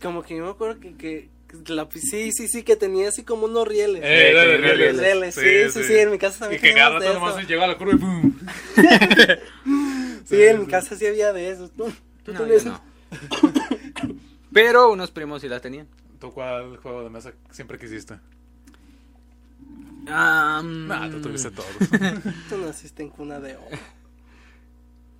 [0.00, 3.22] Como que yo me acuerdo que, que que la, sí, sí, sí, que tenía así
[3.22, 4.02] como unos rieles.
[4.04, 4.98] Eh, tenía rieles.
[4.98, 7.38] rieles, sí, sí, sí, en mi casa Y también que cada teníamos rato de nomás
[7.38, 7.48] eso.
[7.48, 8.34] llegaba a la curva y ¡pum!
[10.26, 11.70] Sí, en mi casa sí había de esos.
[11.70, 11.84] ¿Tú,
[12.24, 12.82] tú No, tenías no.
[14.52, 15.86] Pero unos primos sí la tenían.
[16.18, 18.14] ¿Tú cuál juego de mesa siempre quisiste?
[20.08, 21.68] Ah, Nah, tú tuviste todos.
[22.48, 23.66] Tú naciste en cuna de oro.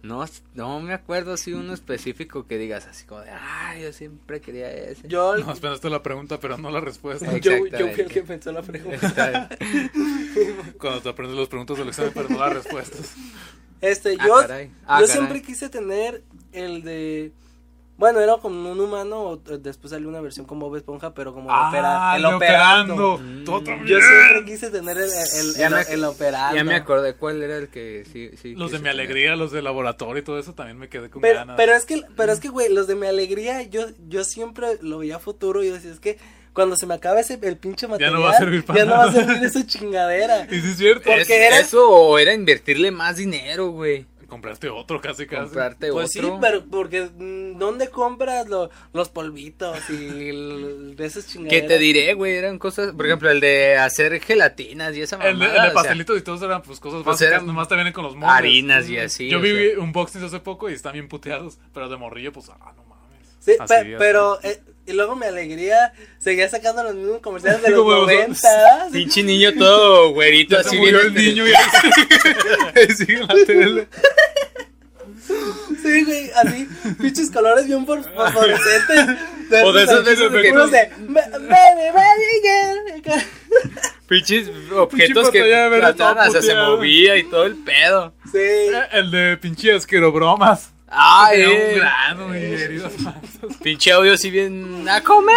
[0.07, 4.41] No, no me acuerdo si uno específico que digas así como de, ay, yo siempre
[4.41, 5.09] quería ese.
[5.09, 7.37] Yo, No, esperaste la pregunta, pero no la respuesta.
[7.39, 9.49] Yo, yo fui el que pensó la pregunta.
[10.79, 13.15] Cuando te aprendes las preguntas del examen, pero no las respuestas.
[13.17, 14.71] Ah, Este, yo, caray.
[14.87, 15.09] Ah, yo caray.
[15.09, 17.33] siempre quise tener el de.
[17.99, 21.33] Bueno, era como un humano, o eh, después salió una versión con Bob Esponja, pero
[21.33, 23.19] como el, opera- el operando.
[23.19, 23.45] Mm.
[23.45, 23.87] Tú también.
[23.87, 26.57] Yo siempre quise tener el, el, Ya el, me- el operando.
[26.57, 28.55] Ya me acordé cuál era el que sí, sí.
[28.55, 29.01] Los de mi tener.
[29.01, 31.57] alegría, los de laboratorio y todo eso también me quedé con Pero, ganas.
[31.57, 34.99] pero es que, pero es que, güey, los de mi alegría, yo, yo siempre lo
[34.99, 36.19] veía a futuro y yo decía, es que
[36.53, 38.85] cuando se me acaba ese, el pinche Ya material, no va a servir para ya
[38.85, 39.25] no va a nada.
[39.25, 40.47] servir esa chingadera.
[40.51, 41.03] Y sí es cierto.
[41.05, 44.05] Porque Es- era- Eso o era invertirle más dinero, güey.
[44.29, 45.45] Compraste otro casi casi.
[45.45, 51.25] Comprarte Pues sí, pero porque mm, ¿dónde compras lo- los polvitos y el- de esas
[51.27, 51.69] ¿Qué chingaderas?
[51.69, 52.35] te diré, güey?
[52.35, 55.47] Eran cosas, por ejemplo, el de hacer gelatinas y esa El de, mamada.
[55.49, 57.75] el de o sea, pastelitos y todos eran pues cosas Pues básicas, eran nomás te
[57.77, 58.37] vienen con los moldes.
[58.37, 59.29] harinas y así.
[59.31, 59.79] Yo o vi sea.
[59.81, 63.37] unboxings hace poco y están bien puteados, pero de morrillo pues ah, no mames.
[63.39, 63.95] Sí, Así, pe- así.
[63.99, 68.07] pero eh, y luego mi alegría seguía sacando los mismos comerciales de los Como los-
[68.07, 68.49] 90.
[68.49, 68.87] ¿ah?
[68.87, 71.53] Sí, Pinche niño todo güerito, Ya así bien el niño y
[72.95, 73.89] sigue en la tele.
[75.83, 76.69] Sí, güey, así,
[77.01, 79.17] pinches colores bien por- fosforescentes.
[79.65, 83.23] O de esos- de esos de que- puros de, "Me- me- me- me-
[84.09, 88.15] Pinches objetos que hasta se movía y todo el pedo.
[88.31, 88.39] Sí,
[88.93, 90.71] El de pinche asquerobromas.
[90.89, 92.29] Ay, Tenía un eh, grano
[93.63, 95.35] pinche audio así bien a comer.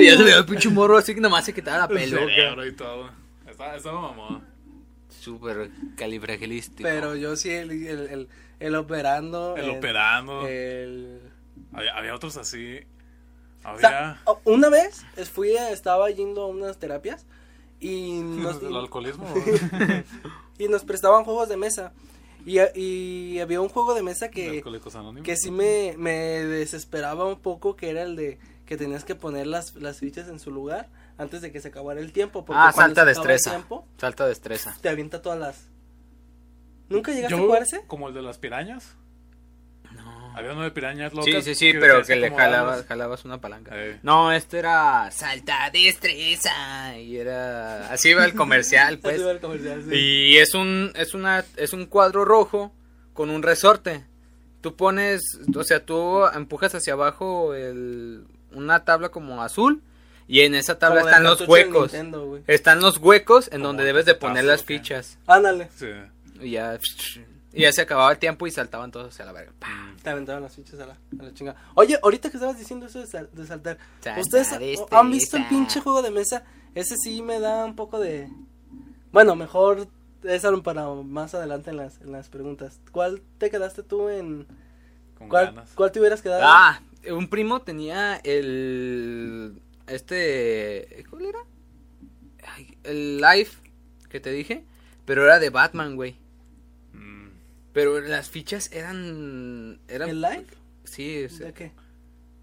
[0.00, 2.66] Y ya se veía el pinche morro así que nomás se quitaba la El peluca.
[2.66, 3.10] y todo.
[3.46, 4.42] Estaba, estaba mamá.
[5.08, 6.82] Súper califragilístico.
[6.82, 8.28] pero yo sí, el, el, el,
[8.60, 9.56] el operando.
[9.56, 10.46] El operando.
[10.46, 11.20] El...
[11.72, 12.80] Había, había otros así.
[13.64, 13.80] O Había.
[13.80, 17.26] sea, una vez fui, a- estaba yendo a unas terapias
[17.80, 19.26] y nos, el alcoholismo.
[20.58, 21.92] y nos prestaban juegos de mesa.
[22.46, 24.62] Y, y había un juego de mesa que,
[25.24, 29.46] que sí me, me desesperaba un poco, que era el de que tenías que poner
[29.48, 32.44] las, las fichas en su lugar antes de que se acabara el tiempo.
[32.44, 33.50] Porque Ah, salta se acaba el destreza.
[33.50, 34.76] tiempo, Salta destreza.
[34.80, 35.68] te avienta todas las...
[36.88, 37.82] ¿Nunca llegaste a Yo, jugar ese?
[37.88, 38.94] como el de las pirañas.
[40.36, 40.40] No.
[40.40, 41.44] Había uno de pirañas Sí, locas.
[41.44, 42.60] sí, sí, pero tenías que le acomodarlas.
[42.60, 43.70] jalabas, jalabas una palanca.
[43.74, 43.98] Eh.
[44.02, 49.14] No, este era salta destreza y era así iba el comercial, pues.
[49.16, 49.94] Así va el comercial, sí.
[49.94, 52.72] Y es un es una es un cuadro rojo
[53.14, 54.04] con un resorte.
[54.60, 55.22] Tú pones,
[55.54, 59.80] o sea, tú empujas hacia abajo el, una tabla como azul
[60.28, 61.92] y en esa tabla Como están los huecos.
[61.92, 62.40] Nintendo.
[62.48, 65.18] Están los huecos en Como donde debes de poner las fichas.
[65.26, 65.68] Ándale.
[65.76, 65.86] Sí.
[66.40, 66.76] Y ya
[67.52, 69.52] y ya se acababa el tiempo y saltaban todos hacia la verga.
[70.02, 71.60] Te aventaban las fichas a la, a la chingada.
[71.74, 74.52] Oye, ahorita que estabas diciendo eso de, sal- de saltar, Salta ¿ustedes
[74.90, 76.44] han visto el pinche juego de mesa?
[76.74, 78.28] Ese sí me da un poco de...
[79.12, 79.88] Bueno, mejor
[80.24, 82.80] eso para más adelante en las, en las preguntas.
[82.92, 84.46] ¿Cuál te quedaste tú en...
[85.16, 85.70] Con ¿Cuál, ganas.
[85.74, 86.42] cuál te hubieras quedado?
[86.44, 91.38] Ah, un primo tenía el este ¿cuál era?
[92.84, 93.56] El Life
[94.10, 94.64] que te dije,
[95.06, 96.18] pero era de Batman, güey.
[97.76, 100.46] Pero las fichas eran eran ¿El live?
[100.84, 101.72] Sí, o sea, ¿De qué?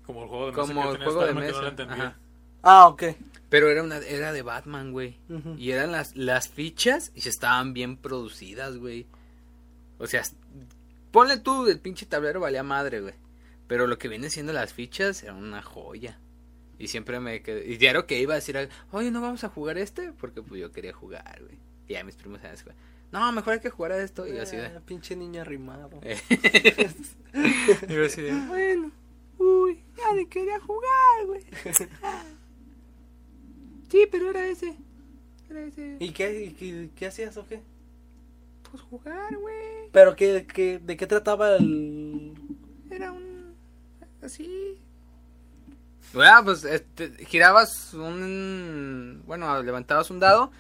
[0.05, 0.61] como el juego de mesa.
[0.61, 1.71] como el juego de mesa.
[1.97, 2.13] no.
[2.61, 3.03] Ah, ok.
[3.49, 5.17] Pero era una era de Batman, güey.
[5.57, 9.07] Y eran las las fichas y estaban bien producidas, güey.
[9.97, 10.21] O sea,
[11.09, 13.15] ponle tú el pinche tablero valía madre, güey.
[13.65, 16.19] Pero lo que viene siendo las fichas era una joya.
[16.77, 17.65] Y siempre me quedé.
[17.65, 20.11] Y diario que iba a decir, oye, no vamos a jugar este.
[20.11, 21.57] Porque pues yo quería jugar, güey.
[21.87, 22.75] Y a mis primos así, güey,
[23.13, 24.27] no, mejor hay que jugar a esto.
[24.27, 24.65] Y yo así de.
[24.65, 25.89] Ah, pinche niño arrimado.
[26.01, 26.19] eh.
[27.87, 28.91] y yo así de, bueno,
[29.37, 31.43] uy, ya ni quería jugar, güey.
[33.89, 34.75] Sí, pero era ese.
[35.47, 35.97] Era ese.
[35.99, 37.61] ¿Y qué, y qué, qué hacías o qué?
[38.71, 39.89] Pues jugar, güey.
[39.91, 42.33] ¿Pero qué, qué, de qué trataba el...?
[42.89, 43.53] Era un.
[44.23, 44.49] Así.
[46.13, 49.23] Bueno, pues este, girabas un.
[49.25, 50.51] Bueno, levantabas un dado.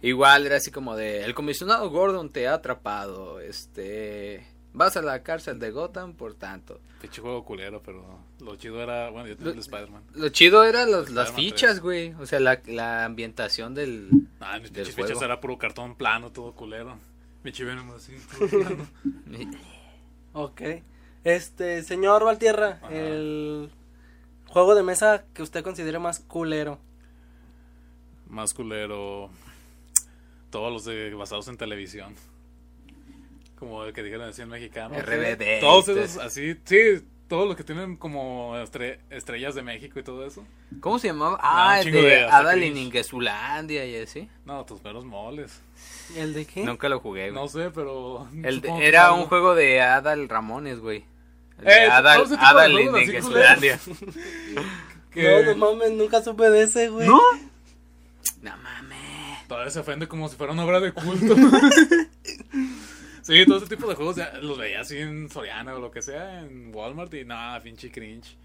[0.00, 1.24] Igual era así como de.
[1.24, 3.40] El comisionado Gordon te ha atrapado.
[3.40, 4.46] Este.
[4.74, 6.80] Vas a la cárcel de Gotham, por tanto.
[7.00, 9.10] Pinche juego culero, pero lo chido era.
[9.10, 10.02] Bueno, yo tenía el Spider-Man.
[10.14, 11.80] Lo chido eran los- las fichas, 3.
[11.80, 12.12] güey.
[12.14, 14.08] O sea, la, la ambientación del.
[14.40, 15.08] Ah, mis Del pinches juego.
[15.08, 16.96] fichas era puro cartón plano, todo culero.
[17.42, 18.86] Pinche Venom así, todo plano.
[20.32, 20.60] Ok.
[21.24, 22.92] Este, señor Valtierra, Ajá.
[22.94, 23.70] el
[24.52, 26.78] juego de mesa que usted considere más culero.
[28.28, 29.30] Más culero.
[30.50, 32.14] Todos los de, basados en televisión.
[33.58, 34.94] Como el que dijeron así en mexicano.
[35.00, 35.60] RBD.
[35.60, 40.26] Todos esos así, sí, todos los que tienen como estre- estrellas de México y todo
[40.26, 40.44] eso.
[40.80, 41.38] ¿Cómo se llamaba?
[41.40, 42.76] Ah, el de de cringe.
[42.76, 44.28] Ingesulandia y así.
[44.44, 45.62] No, tus meros moles.
[46.16, 46.64] ¿El de qué?
[46.64, 47.40] Nunca lo jugué, güey.
[47.42, 48.28] No sé, pero.
[48.42, 51.04] El de- era un juego de Adal Ramones, güey.
[51.62, 52.36] De Eh, Adal, tipo de
[55.14, 57.06] No, no mames, nunca supe de ese, güey.
[57.06, 57.20] ¿No?
[58.40, 59.46] No mames.
[59.48, 61.34] Todavía se ofende como si fuera una obra de culto.
[63.22, 66.02] sí, todo ese tipo de juegos ya los veía así en Soriana o lo que
[66.02, 68.36] sea, en Walmart y nada, pinche cringe.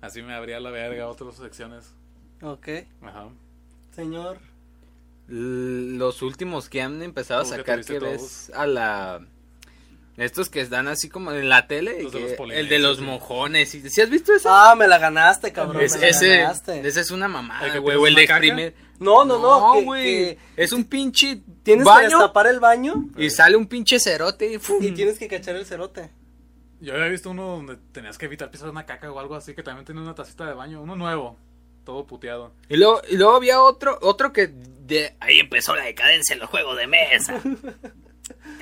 [0.00, 1.94] Así me abría la verga otras secciones.
[2.42, 2.68] Ok.
[3.02, 3.28] Ajá.
[3.94, 4.38] Señor.
[5.28, 8.12] L- Los últimos que han empezado a ¿Cómo que sacar que todos?
[8.12, 9.26] ves a la...
[10.20, 12.02] Estos que están así como en la tele.
[12.02, 13.74] Los de que- los el de los mojones.
[13.74, 14.48] ¿y- ¿Sí has visto eso?
[14.52, 15.82] Ah, me la ganaste, cabrón.
[15.82, 16.86] Es- me la ese, ganaste.
[16.86, 18.08] ese es una ¿El mamada, güey.
[18.08, 18.74] el de exprimir.
[18.98, 19.82] No, no, no.
[19.82, 20.36] güey.
[20.56, 24.58] Es un pinche Tienes que destapar el baño y sale un pinche cerote.
[24.58, 24.76] ¡fum!
[24.82, 26.10] y tienes que cachar el cerote.
[26.82, 29.62] Yo había visto uno donde tenías que evitar pisar una caca o algo así, que
[29.62, 31.38] también tenía una tacita de baño, uno nuevo,
[31.84, 32.52] todo puteado.
[32.70, 36.48] Y luego, y luego había otro, otro que de ahí empezó la decadencia en los
[36.50, 37.40] juegos de mesa.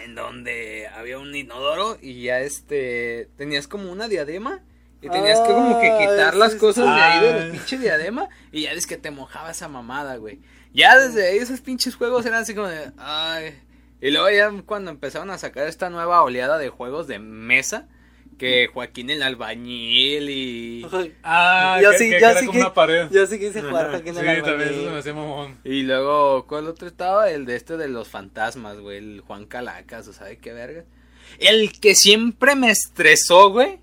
[0.04, 4.60] en donde había un inodoro y ya este tenías como una diadema
[5.00, 7.44] y tenías que como que Ah, quitar las cosas de ahí de Ah.
[7.46, 10.40] la pinche diadema y ya es que te mojaba esa mamada, güey.
[10.74, 13.58] Ya desde ahí esos pinches juegos eran así como de ay.
[14.00, 17.88] Y luego ya cuando empezaron a sacar esta nueva oleada de juegos de mesa
[18.38, 20.86] que Joaquín el albañil y
[21.22, 23.08] Ah, yo que, sí, que yo era sí como que, una pared.
[23.10, 24.74] yo sí quise jugar Joaquín sí, el también Albañil.
[24.74, 25.58] eso se me hacía mamón.
[25.64, 27.30] Y luego, ¿cuál otro estaba?
[27.30, 28.98] El de este de los fantasmas, güey.
[28.98, 30.84] El Juan Calacas, o sabe qué verga.
[31.40, 33.80] El que siempre me estresó, güey.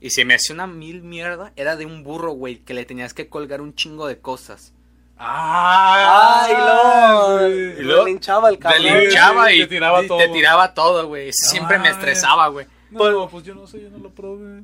[0.00, 1.52] Y se me hacía una mil mierda.
[1.54, 2.56] Era de un burro, güey.
[2.56, 4.72] Que le tenías que colgar un chingo de cosas.
[5.16, 7.38] Ah, Ay, no.
[7.38, 7.78] güey.
[7.78, 8.82] Y luego, Me linchaba el Te cabrón.
[8.98, 10.18] linchaba y y te tiraba y todo.
[10.18, 11.30] te tiraba todo, güey.
[11.32, 11.98] Siempre me mames.
[11.98, 12.66] estresaba, güey.
[12.92, 14.62] No, pues yo no sé, yo no lo probé.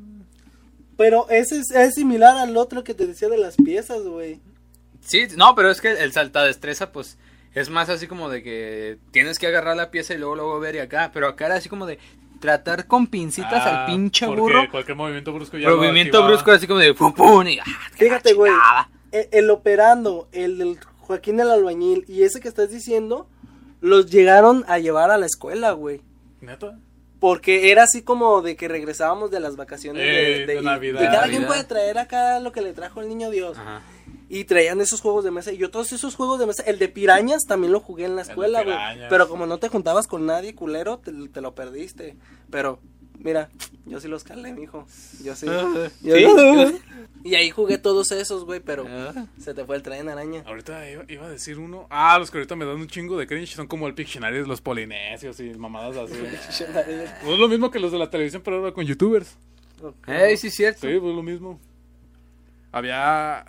[0.96, 4.40] Pero ese es, es similar al otro que te decía de las piezas, güey.
[5.00, 7.18] Sí, no, pero es que el saltadestreza, pues,
[7.54, 10.74] es más así como de que tienes que agarrar la pieza y luego luego ver
[10.74, 11.10] y acá.
[11.14, 11.98] Pero acá era así como de
[12.40, 14.70] tratar con pincitas Ah, al pinche porque burro.
[14.70, 18.52] Cualquier movimiento brusco ya Movimiento brusco así como de pum pum y ah, Fíjate, güey.
[19.12, 23.28] El, el operando, el del Joaquín el Albañil y ese que estás diciendo,
[23.80, 26.02] los llegaron a llevar a la escuela, güey.
[26.40, 26.78] ¿Neta?
[27.20, 31.00] Porque era así como de que regresábamos de las vacaciones de, Eh, de y- Navidad.
[31.00, 31.30] Y cada Navidad.
[31.36, 33.58] quien puede traer acá lo que le trajo el niño Dios.
[33.58, 33.82] Ajá.
[34.30, 35.52] Y traían esos juegos de mesa.
[35.52, 36.62] Y yo todos esos juegos de mesa.
[36.64, 38.76] El de pirañas también lo jugué en la de escuela, güey.
[39.08, 42.14] Pero como no te juntabas con nadie, culero, te, te lo perdiste.
[42.50, 42.78] Pero,
[43.18, 43.48] mira,
[43.86, 44.86] yo sí los calé, mijo.
[45.22, 45.46] Yo sí.
[45.48, 46.16] Ah, Yo-
[46.68, 46.78] ¿sí?
[47.24, 49.26] Y ahí jugué todos esos, güey, pero Ah.
[49.40, 50.44] se te fue el tren araña.
[50.46, 51.86] Ahorita iba, iba a decir uno.
[51.90, 54.46] Ah, los que ahorita me dan un chingo de cringe son como el Pictionary de
[54.46, 56.14] los polinesios y mamadas así.
[57.24, 59.36] No es lo mismo que los de la televisión, pero ahora con youtubers.
[60.06, 60.86] Ey, sí, es cierto.
[60.88, 61.60] Sí, pues lo mismo.
[62.72, 63.44] Había.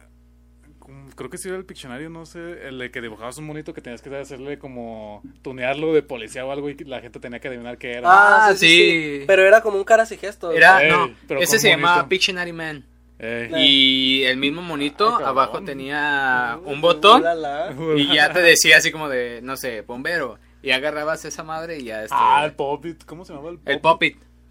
[0.90, 2.68] Como- Creo que sí era el Pictionario, no sé.
[2.68, 5.22] El de que dibujabas un monito que tenías que hacerle como.
[5.42, 8.48] tunearlo de policía o algo y la gente tenía que adivinar qué era.
[8.50, 9.24] Ah, sí.
[9.28, 10.56] Pero era como un caras y gestos.
[10.56, 12.08] Era, Ey, no, pero ese se llamaba.
[12.08, 12.86] Pictionary Man.
[13.20, 13.52] Ey.
[13.58, 15.28] Y el mismo monito Ay, cabrón.
[15.28, 17.76] abajo tenía un botón La, la.
[17.98, 20.40] y ya te decía así como de, no sé, bombero.
[20.62, 23.04] Y agarrabas esa madre y ya este, Ah, el Popit.
[23.06, 23.74] ¿Cómo se llamaba el Popit?
[23.76, 23.80] el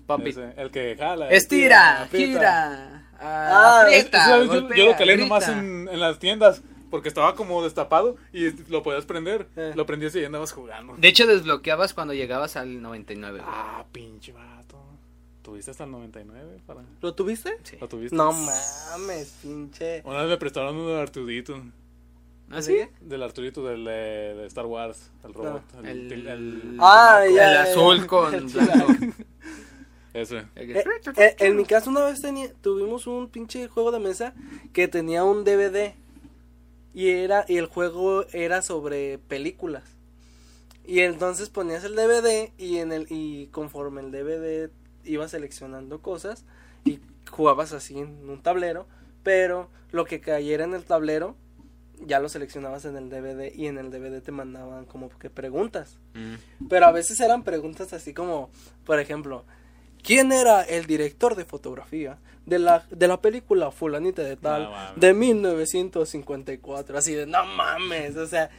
[0.07, 0.28] popit.
[0.28, 1.28] Ese, el que jala.
[1.30, 5.29] Estira, gira, ah, Ah, aprieta, Ese, yo, golpea, yo lo calé grita.
[5.29, 6.62] nomás en, en las tiendas.
[6.91, 9.47] Porque estaba como destapado y lo podías prender.
[9.57, 9.73] Eh.
[9.77, 10.95] Lo prendías y andabas jugando.
[10.97, 13.41] De hecho desbloqueabas cuando llegabas al 99.
[13.41, 13.51] güey.
[13.53, 14.83] Ah, pinche vato.
[15.43, 16.61] ¿Tuviste hasta el 99?
[16.66, 16.81] Para...
[17.03, 17.59] ¿Lo tuviste?
[17.62, 17.77] Sí.
[17.79, 18.16] ¿Lo tuviste?
[18.16, 20.01] No mames, pinche.
[20.07, 21.62] Una vez me prestaron uno del Arturito.
[22.51, 22.79] ¿Ah, sí?
[23.03, 25.11] Del Arturito del, de Star Wars.
[25.25, 25.62] El robot.
[25.85, 28.87] El, El, el- Ah, el ya, ya, azul con El blanco.
[30.15, 30.39] Ese.
[30.57, 30.85] Eh,
[31.17, 34.35] eh, en mi caso una vez tenía, tuvimos un pinche juego de mesa
[34.73, 35.95] que tenía un DVD
[36.95, 39.85] y era y el juego era sobre películas.
[40.87, 44.71] Y entonces ponías el DVD y en el y conforme el DVD
[45.05, 46.45] iba seleccionando cosas
[46.85, 47.01] y
[47.31, 48.87] jugabas así en un tablero,
[49.23, 51.37] pero lo que cayera en el tablero
[52.07, 55.99] ya lo seleccionabas en el DVD y en el DVD te mandaban como que preguntas.
[56.15, 56.67] Mm.
[56.69, 58.51] Pero a veces eran preguntas así como,
[58.85, 59.45] por ejemplo,
[60.03, 64.95] ¿quién era el director de fotografía de la, de la película Fulanita de tal No
[64.97, 66.99] de 1954?
[66.99, 68.51] Así de, no mames, o sea,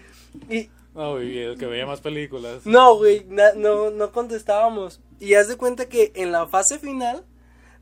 [0.50, 2.66] y No, y el que veía más películas.
[2.66, 5.00] no, güey, na- no, no contestábamos.
[5.20, 7.26] Y haz de cuenta que en la fase final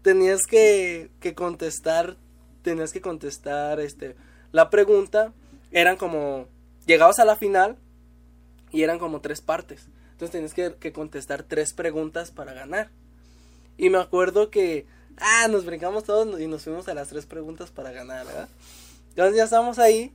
[0.01, 2.18] tenías que, que contestar,
[2.62, 4.16] tenías que contestar, este,
[4.51, 5.34] la pregunta,
[5.72, 6.47] eran como,
[6.86, 7.78] llegabas a la final
[8.72, 9.88] y eran como tres partes.
[10.12, 12.89] Entonces tenías que, que contestar tres preguntas para ganar.
[13.78, 14.86] Y me acuerdo que,
[15.17, 18.49] ah, nos brincamos todos y nos fuimos a las tres preguntas para ganar, ¿verdad?
[19.09, 20.13] Entonces ya estamos ahí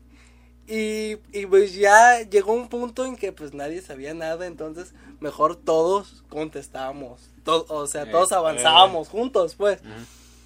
[0.66, 5.56] y, y pues ya llegó un punto en que pues nadie sabía nada, entonces mejor
[5.56, 7.20] todos contestábamos.
[7.44, 9.80] To- o sea, Eh, todos avanzábamos juntos, pues.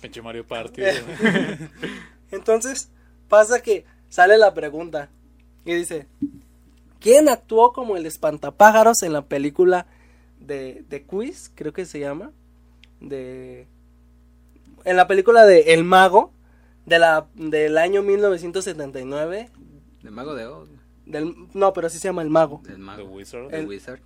[0.01, 0.83] Pinche Mario Party.
[2.31, 2.89] Entonces
[3.29, 5.09] pasa que sale la pregunta
[5.65, 6.07] y dice,
[7.01, 9.87] ¿quién actuó como el espantapájaros en la película
[10.41, 11.51] de, de Quiz?
[11.55, 12.33] Creo que se llama.
[13.01, 13.67] De...
[14.85, 16.33] En la película de El Mago
[16.87, 19.51] de la, del año 1979.
[20.03, 20.69] ¿De Mago de Oz?
[21.05, 22.61] Del, no, pero sí se llama El Mago.
[22.65, 23.05] ¿Del The Mago?
[23.05, 23.49] Wizard.
[23.49, 24.01] ¿The El- Wizard?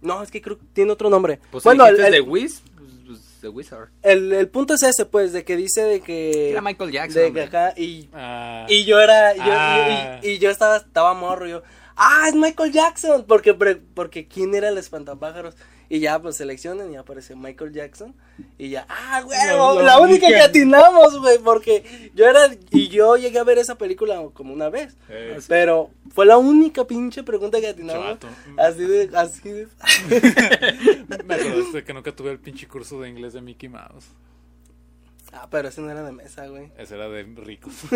[0.00, 1.38] No, es que creo que tiene otro nombre.
[1.50, 3.88] Pues bueno, el, el- The Wiz, pues, pues, The Wizard.
[4.02, 6.50] el- el punto es ese, pues, de que dice de que...
[6.50, 7.42] Era Michael Jackson, De que hombre.
[7.44, 10.20] acá, y Ah, Y yo era, yo, Ah.
[10.22, 11.62] y, y yo estaba, estaba morro, yo,
[12.00, 15.54] ah, es Michael Jackson, porque, porque quién era el espantapájaros,
[15.88, 18.14] y ya, pues, seleccionan y aparece Michael Jackson,
[18.58, 19.38] y ya, ah, güey,
[19.84, 24.22] La- única que atinamos, güey, porque yo era, y yo llegué a ver esa película
[24.32, 28.28] como una vez, eh, pero fue la única pinche pregunta que atinamos, Chavato.
[28.56, 29.68] así de, así de,
[31.26, 34.06] Me acordaste que nunca tuve el pinche curso de inglés de Mickey Mouse.
[35.32, 37.74] Ah, pero ese no era de mesa, güey, Ese era de ricos.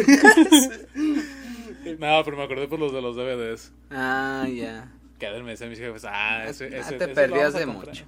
[0.94, 3.72] no, pero me acordé por los de los DVDs.
[3.90, 4.92] Ah, ya.
[5.18, 7.58] Que me decían mis jefes, ah, ese, Ah, ese, te ese lo perdías vamos a
[7.58, 8.04] de mucho.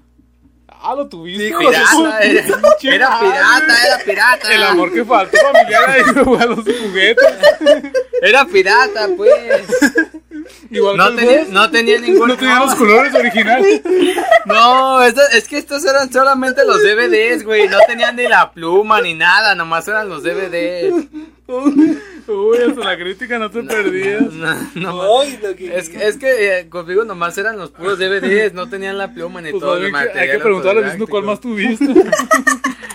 [0.68, 1.50] Ah, lo tuviste.
[1.52, 3.28] Su Pirata, era, pinche era madre.
[3.28, 4.54] pirata, era pirata.
[4.54, 6.02] El amor que faltó familiar ahí
[6.40, 7.34] a los juguetes.
[8.20, 9.62] Era pirata, pues.
[10.70, 12.28] Igual No tenía, no tenía ningún.
[12.28, 13.80] No tenía los colores originales.
[14.46, 17.68] No, esto- es que estos eran solamente los DVDs, güey.
[17.68, 20.94] No tenían ni la pluma ni nada, nomás eran los DVDs.
[21.48, 24.22] Uy, hasta la crítica no te perdías.
[24.32, 28.52] No, no, Ay, que- es, que- es que eh, conmigo nomás eran los puros DVDs,
[28.54, 30.18] no tenían la pluma ni Pues todo el material.
[30.18, 31.86] hay que preguntarle a Luisito cuál más tuviste.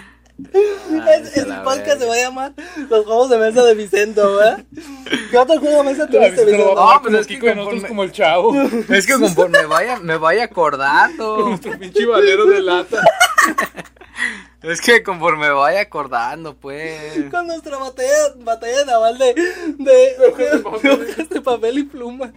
[0.94, 2.54] Ah, Es- el podcast se va a llamar
[2.90, 4.64] Los Juegos de Mesa de Vicento, ¿verdad?
[5.32, 6.76] ¿Qué otro juego de mesa tuviste, Vicento?
[6.76, 8.54] No, pues como es que conforme- como el chavo.
[8.90, 11.38] Es que conforme vaya, me vaya acordando.
[11.50, 13.02] Nuestro pinche valero de lata.
[14.62, 17.26] Es que conforme vaya acordando, pues.
[17.32, 22.32] Con nuestra batalla, batalla naval de, de, de hojas de papel y plumas.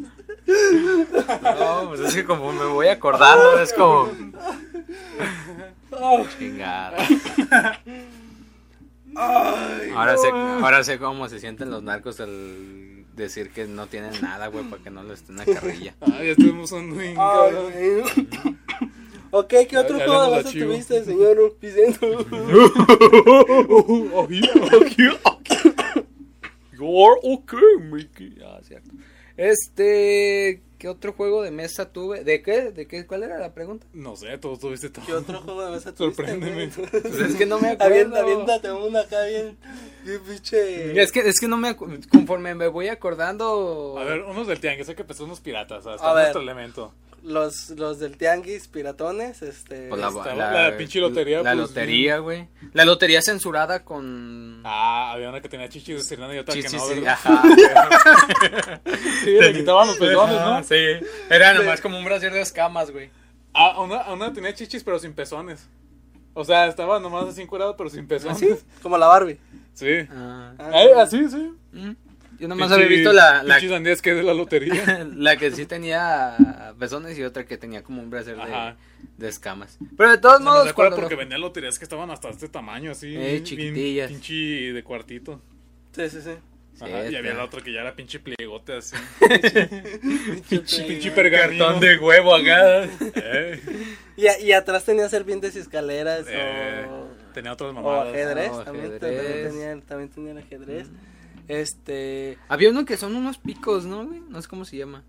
[0.46, 4.10] No, pues es que conforme voy acordando, es como.
[5.90, 6.96] Oh, Chingada.
[9.16, 14.48] Ahora sé, ahora sé cómo se sienten los narcos al decir que no tienen nada,
[14.48, 15.94] güey, para que no les den una carrilla.
[16.00, 16.98] Ah, ya estuvimos un.
[19.30, 21.38] Ok, ¿qué otro juego de mesa a tuviste, señor?
[21.38, 21.52] Oh,
[24.20, 24.40] okay.
[26.72, 28.38] You're okay, Mickey.
[28.44, 28.90] Ah, cierto.
[29.36, 32.22] Este, ¿qué otro juego de mesa tuve?
[32.24, 32.70] ¿De qué?
[32.70, 33.06] ¿De qué?
[33.06, 33.86] ¿Cuál era la pregunta?
[33.92, 35.04] No sé, todos tuviste todo.
[35.04, 36.22] ¿Qué otro juego de mesa tuviste?
[36.22, 36.68] Sorpréndeme.
[36.68, 37.92] Pues es que no me acuerdo.
[37.94, 39.56] Avienta, aviéntate una acá bien,
[40.04, 41.00] bien pinche...
[41.00, 43.96] Es que, es que no me conforme me voy acordando.
[43.98, 46.22] A ver, unos del tianguis, hay que empezar unos piratas, hasta A ver.
[46.24, 46.92] nuestro elemento.
[47.24, 49.88] Los, los del tianguis, piratones, este...
[49.88, 52.48] Pues la, Estaba la- la pinche lotería, La pues, lotería, güey.
[52.74, 54.60] La lotería censurada con.
[54.62, 57.42] Ah, había una que tenía chichis de sirena y otra Chichis, que no, sí, ajá.
[59.24, 60.64] Sí, le quitaban los pezones, Ajá, ¿no?
[60.64, 61.06] Sí.
[61.30, 63.10] Era nomás como un brasier de escamas, güey.
[63.54, 65.66] Ah, una, una tenía chichis pero sin pezones.
[66.34, 68.36] O sea, estaba nomás así encuadrado pero sin pezones.
[68.36, 68.54] ¿Así?
[68.82, 69.38] Como la Barbie.
[69.72, 70.06] Sí.
[70.10, 70.52] Ah.
[70.58, 70.82] Ah.
[70.82, 71.52] Eh, así, sí.
[71.72, 71.92] Mm.
[72.38, 75.06] Yo nomás Pinche- había visto la, la, sandías que es de la lotería.
[75.16, 76.36] la que sí tenía
[76.78, 78.36] pezones y otra que tenía como un brasier
[79.16, 79.78] de, escamas.
[79.96, 82.28] Pero de todos No, modos, me acuerdo cuando porque lo- vendían loterías que estaban hasta
[82.30, 83.14] este tamaño, así.
[83.14, 84.10] Eh, bien chiquitillas.
[84.10, 84.34] Pinche
[84.72, 85.40] de cuartito.
[85.92, 86.30] Sí, sí, sí.
[86.80, 88.96] Ajá, Sí, y había la otra que ya era pinche pliegote así.
[90.48, 91.64] Pinche pinche pergamino.
[91.66, 92.84] cartón de huevo acá.
[93.14, 93.60] Eh,
[94.16, 97.06] Y, a- y atrás tenía serpientes y escaleras eh, o...
[97.32, 98.08] tenía otras O mamadas.
[98.08, 99.00] ajedrez, o también, ajedrez.
[99.00, 100.88] También, tenía, también tenía el ajedrez.
[101.48, 102.38] Este.
[102.48, 104.20] Había uno que son unos picos, ¿no, güey?
[104.28, 105.04] No sé cómo se llama.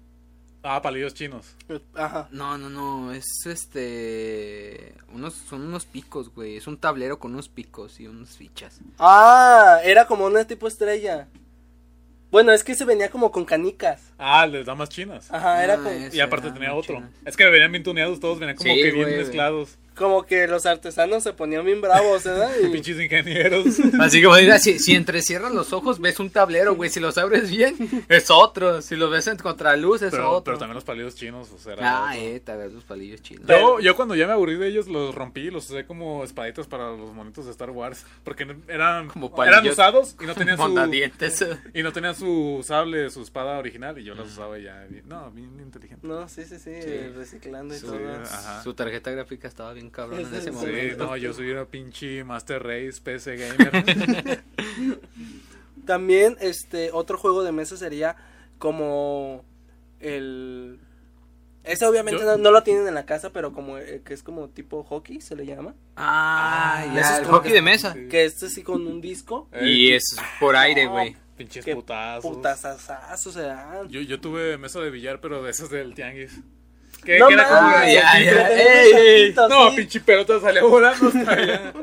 [0.67, 1.55] Ah, palillos chinos.
[1.93, 2.27] Ajá.
[2.31, 4.95] No, no, no, es este...
[5.13, 6.57] Unos, son unos picos, güey.
[6.57, 8.79] Es un tablero con unos picos y unas fichas.
[8.97, 11.27] Ah, era como una tipo estrella.
[12.31, 14.11] Bueno, es que se venía como con canicas.
[14.17, 15.31] Ah, les damas chinas.
[15.31, 16.95] Ajá, era Ah, como, Y aparte tenía otro.
[16.95, 17.11] chinas.
[17.25, 19.17] Es que venían bien tuneados todos, venían como Sí, que bien güey.
[19.19, 19.77] mezclados.
[19.95, 22.51] Como que los artesanos se ponían bien bravos, ¿verdad?
[22.63, 23.65] Y- Pinches ingenieros.
[23.99, 26.89] Así que, mira, si, si entrecierras los ojos ves un tablero, güey.
[26.89, 27.75] Si los abres bien,
[28.09, 28.81] es otro.
[28.81, 30.43] Si los ves en contraluz, es pero, otro.
[30.43, 32.21] pero también los palillos chinos, o sea, Ah, otro.
[32.21, 33.45] eh, tal vez los palillos chinos.
[33.47, 36.67] Yo, yo cuando ya me aburrí de ellos los rompí y los usé como espaditas
[36.67, 38.05] para los monitos de Star Wars.
[38.23, 40.63] Porque eran, Como eran usados y no tenían su.
[41.73, 43.97] Y no tenían su sable, su espada original.
[43.99, 44.83] Y yo las usaba ya.
[44.89, 46.05] bien- no, bien inteligente.
[46.07, 46.97] No, sí, sí, sí, Sí.
[47.15, 47.97] reciclando y Sí, todo.
[48.23, 48.63] ajá.
[48.63, 50.57] Su tarjeta gráfica estaba bien cabrón en Sí, ese sí.
[50.59, 51.05] Sí, momento.
[51.05, 54.43] no, yo soy una pinche Master Race PC Gamer.
[55.85, 58.15] También, este, otro juego de mesa sería
[58.57, 59.45] como
[59.99, 60.79] el...
[61.63, 64.21] Ese obviamente Yo- no, no lo tienen en la casa, pero como eh, que es
[64.21, 65.73] como tipo hockey, se le llama.
[65.95, 67.93] Ah, Ah, ya, el hockey que- de mesa.
[67.93, 68.07] Sí.
[68.07, 69.49] Que es así con un disco.
[69.61, 71.15] Y es por aire, güey.
[71.35, 72.23] Pinches Qué putazos.
[72.35, 73.89] Putazazazos se dan.
[73.89, 76.39] Yo, yo tuve mesa de billar, pero de esas del tianguis.
[77.05, 79.75] Que, No era como de- ya, ya, ey, No, sí.
[79.77, 81.73] pinche pelota salía volando hasta allá.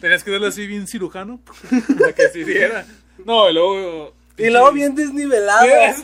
[0.00, 1.40] Tenías que darle así bien cirujano
[1.98, 2.84] para que se diera.
[3.24, 4.14] No, y luego.
[4.36, 5.64] Y luego bien desnivelado.
[5.66, 5.94] Eh,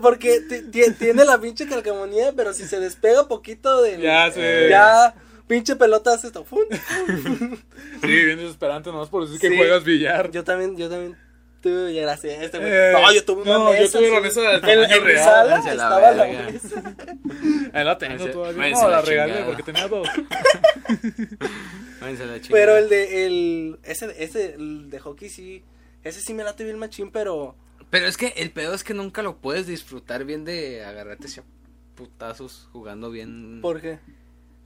[0.00, 4.00] Porque ti- ti- tiene la pinche calcamonía, pero si se despega poquito del.
[4.00, 4.68] Ya sé.
[4.70, 5.14] Ya,
[5.46, 6.46] pinche pelota hace esto.
[8.00, 10.30] Sí, bien desesperante, nomás por decir que juegas billar.
[10.30, 11.16] Yo también, yo también
[11.60, 12.42] tuve, ya gracias.
[12.42, 12.58] Este.
[12.60, 13.98] Eh, no, yo tuve una no, yo mesa.
[13.98, 14.22] tuve la sí.
[14.22, 15.24] mesa del tamaño en real.
[15.24, 16.94] sala a la estaba la mesa.
[17.72, 18.70] Ahí la tengo Váyanse- todavía.
[18.70, 20.08] No, a la la regalé porque tenía dos.
[22.00, 22.48] Váyanse a la chingada.
[22.50, 25.62] Pero el de, el, ese, ese, el de hockey sí,
[26.02, 27.54] ese sí me late bien machín, pero...
[27.90, 31.42] Pero es que el pedo es que nunca lo puedes disfrutar bien de agarrarte ese
[31.96, 33.60] putazos jugando bien.
[33.60, 33.98] ¿Por qué?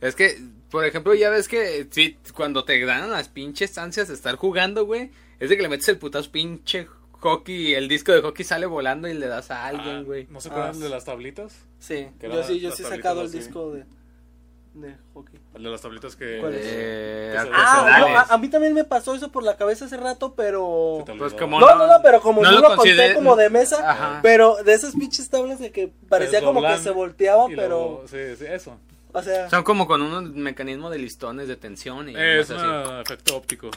[0.01, 0.39] Es que,
[0.71, 4.85] por ejemplo, ya ves que sí, cuando te dan las pinches ansias de estar jugando,
[4.85, 5.11] güey,
[5.41, 6.87] es de que le metes el putazo pinche
[7.21, 10.27] hockey, el disco de hockey sale volando y le das a Ah, alguien, güey.
[10.31, 11.57] ¿No se acuerdan Ah, de las tablitas?
[11.79, 13.39] Sí, yo sí, yo sí he sacado el así.
[13.39, 13.85] disco de,
[14.75, 15.41] de hockey.
[15.55, 16.39] El de las tablitas que.
[16.41, 16.61] ¿Cuál es?
[16.65, 19.97] Eh, Que Ah, no, a, a mí también me pasó eso por la cabeza hace
[19.97, 21.05] rato, pero...
[21.19, 23.49] Pues como No, no, no, pero como no no, lo lo conté consider- como de
[23.51, 24.21] mesa, Ajá.
[24.23, 27.69] pero de esas pinches tablas de que parecía como que se volteaba, Y pero...
[27.69, 28.79] luego- sí, sí, eso.
[29.13, 33.37] O sea, Son como con un mecanismo de listones de tensión y es un efecto
[33.37, 33.71] óptico.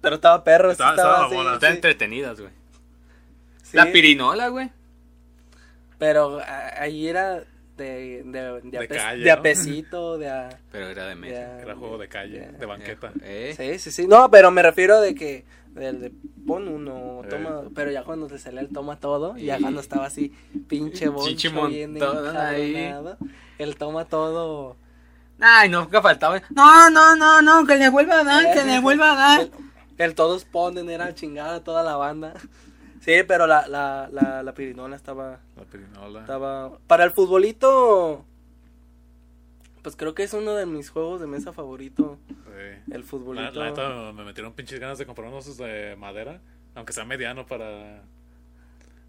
[0.00, 1.54] Pero estaba perro, Estaba- estaba, estaba así, mamona.
[1.54, 2.52] Están sí, entretenidas, güey.
[3.62, 3.76] sí.
[3.76, 4.70] La pirinola, güey.
[5.98, 7.44] Pero a- ahí era
[7.76, 9.42] de, de, de, De calle, de a ¿no?
[9.42, 10.48] pesito, de a...
[10.72, 11.40] Pero era de de mesa.
[11.40, 13.12] a- Era juego de calle, de- de banqueta.
[13.22, 14.06] Eh, Sí, sí, sí.
[14.08, 15.44] No, pero me refiero de que
[15.74, 16.12] del de
[16.46, 17.28] pon uno, Eh.
[17.28, 20.32] toma, pero ya cuando te salía el toma todo, ya Y- cuando estaba así
[20.68, 23.16] pinche boncho bien encabronado,
[23.58, 24.76] el toma todo.
[25.38, 26.42] Ay, nunca faltaba.
[26.50, 29.40] No, no, no, no, que le vuelva a dar, que le vuelva a dar.
[29.42, 29.50] El,
[30.04, 32.34] el todos ponen era chingada toda la banda.
[33.00, 36.20] Sí, pero la, la, la, la pirinola estaba, La pirinola.
[36.20, 38.24] estaba, para el futbolito,
[39.82, 42.92] pues creo que es uno de mis juegos de mesa favorito, Sí.
[42.92, 43.52] el La, futbolito.
[43.58, 46.40] la neta me metieron pinches ganas de comprar unos de madera,
[46.74, 48.02] aunque sea mediano para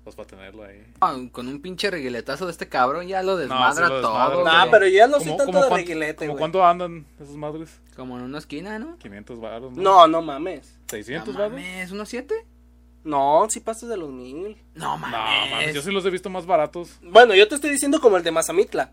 [0.03, 0.83] pues para tenerlo ahí.
[0.99, 4.31] Ah, Con un pinche reguiletazo de este cabrón ya lo desmadra lo todo.
[4.33, 4.45] güey.
[4.45, 6.39] Nah, pero ya no soy ¿Cómo- tanto de cuánto- reguilete, ¿Cómo güey.
[6.39, 7.79] cuánto andan esas madres?
[7.95, 8.97] Como en una esquina, ¿no?
[8.97, 9.81] 500 baros, ¿no?
[9.81, 10.79] No, no mames.
[10.87, 11.53] 600 No baros.
[11.53, 12.45] mames, ¿unos siete?
[13.03, 14.57] No, si pasas de los mil.
[14.75, 15.51] No No, mames.
[15.51, 16.99] mames, yo sí los he visto más baratos.
[17.01, 18.91] Bueno, yo te estoy diciendo como el de Mazamitla.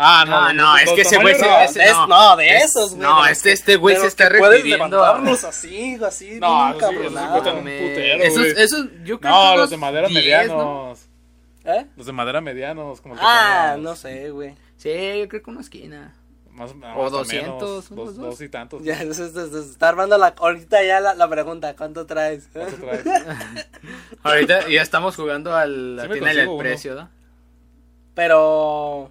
[0.00, 2.06] Ah, No, no, es que ese güey se- No, ese es- no.
[2.06, 3.02] no, de Es- esos, güey.
[3.02, 6.88] no, este- este güey se está que puedes refiriendo levantarlos así, así, No, bien esos
[6.90, 7.32] sí, esos sí encabronado.
[7.32, 10.56] cuestan un Me- putero, esos, esos, yo creo No, que los de madera 10, medianos.
[10.56, 11.72] ¿no?
[11.72, 11.86] ¿Eh?
[11.96, 14.54] Los de madera medianos, como que Ah, no sé, güey.
[14.76, 14.88] Sí,
[15.18, 16.14] yo creo que una esquina.
[16.52, 18.30] Más, más O o 200, menos, unos dos, dos.
[18.30, 18.82] dos y tantos.
[18.84, 22.48] Ya, es- está armando la, ahorita ya la, la pregunta, ¿cuánto traes?
[22.52, 23.04] ¿Cuánto traes?
[24.22, 27.08] Ahorita ya estamos jugando al Sí tiene el precio, ¿no?
[28.14, 29.10] Pero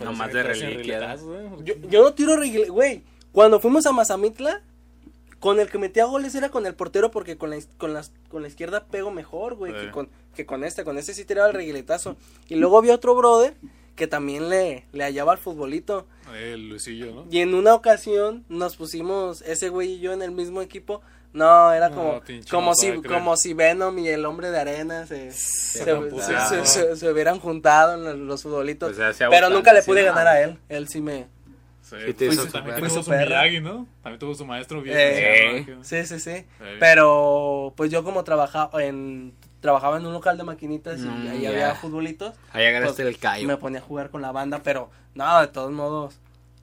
[0.00, 1.18] Pero Nomás de reliquia, ¿eh?
[1.62, 3.02] yo, yo no tiro reguile, güey.
[3.32, 4.62] Cuando fuimos a Mazamitla,
[5.38, 8.42] con el que metía goles era con el portero porque con la, con las, con
[8.42, 9.90] la izquierda pego mejor, güey, que Sí.
[9.90, 10.84] con, que con este.
[10.84, 12.16] Con este sí tiraba el reguiletazo.
[12.48, 13.54] Y luego había otro brother
[13.94, 16.06] que también le, le hallaba al futbolito.
[16.34, 17.26] El Luisillo, ¿no?
[17.30, 21.02] Y en una ocasión nos pusimos ese güey y yo en el mismo equipo.
[21.32, 25.30] No, era No, como, como, si, como si Venom y el hombre de arena se,
[25.30, 26.48] se, se- pusieron.
[26.48, 28.96] se- se- se hubieran juntado en los- futbolitos.
[28.96, 30.58] Pues pero nunca le pude ganar a él.
[30.68, 31.28] Él sí me...
[31.82, 33.42] Sí, Sí, te pues, hizo también tuvo su su perra.
[33.42, 33.86] Miyagi, ¿no?
[34.02, 34.96] También tuvo su maestro bien.
[34.98, 35.76] Eh.
[35.82, 36.44] Sí, sí, sí.
[36.78, 39.34] Pero pues yo como trabajaba en...
[39.60, 42.34] trabajaba en un local de maquinitas y Mm, ahí había futbolitos.
[42.52, 43.46] Ahí agarraste Pues, el callo.
[43.48, 46.18] Me ponía a jugar con la banda, pero no, de todos modos,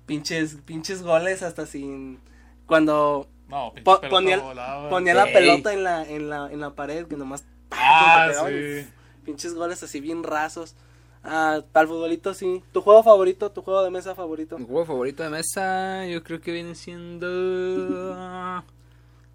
[0.06, 2.20] pinches, pinches goles hasta sin...
[2.66, 4.90] Cuando No, po- ponía, volaba.
[4.90, 7.46] ponía la pelota en la, en la, en la pared, que nomás...
[7.72, 8.88] Ah, sí.
[9.24, 10.76] Pinches goles así bien rasos.
[11.24, 12.64] Ah, para el futbolito sí.
[12.72, 13.52] ¿Tu juego favorito?
[13.52, 14.58] ¿Tu juego de mesa favorito?
[14.58, 17.28] Mi juego favorito de mesa, yo creo que viene siendo.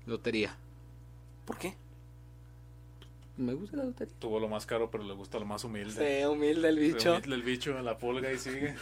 [0.06, 0.56] Lotería.
[1.44, 1.76] ¿Por qué?
[3.42, 4.14] Me gusta la lotería.
[4.18, 6.20] Tuvo lo más caro, pero le gusta lo más humilde.
[6.20, 7.12] Sí, humilde el bicho.
[7.16, 8.74] humilde El bicho, la pulga y sigue.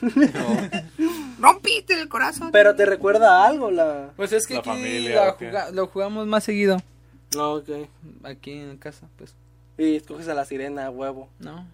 [1.41, 2.51] Rompiste el corazón.
[2.53, 4.11] Pero te recuerda a algo la...
[4.17, 6.81] Pues es que La aquí familia, la lo jugamos más seguido.
[7.35, 7.69] No, ok.
[8.25, 9.35] Aquí en casa, pues.
[9.79, 11.29] Y escoges a la sirena, a huevo.
[11.39, 11.67] No.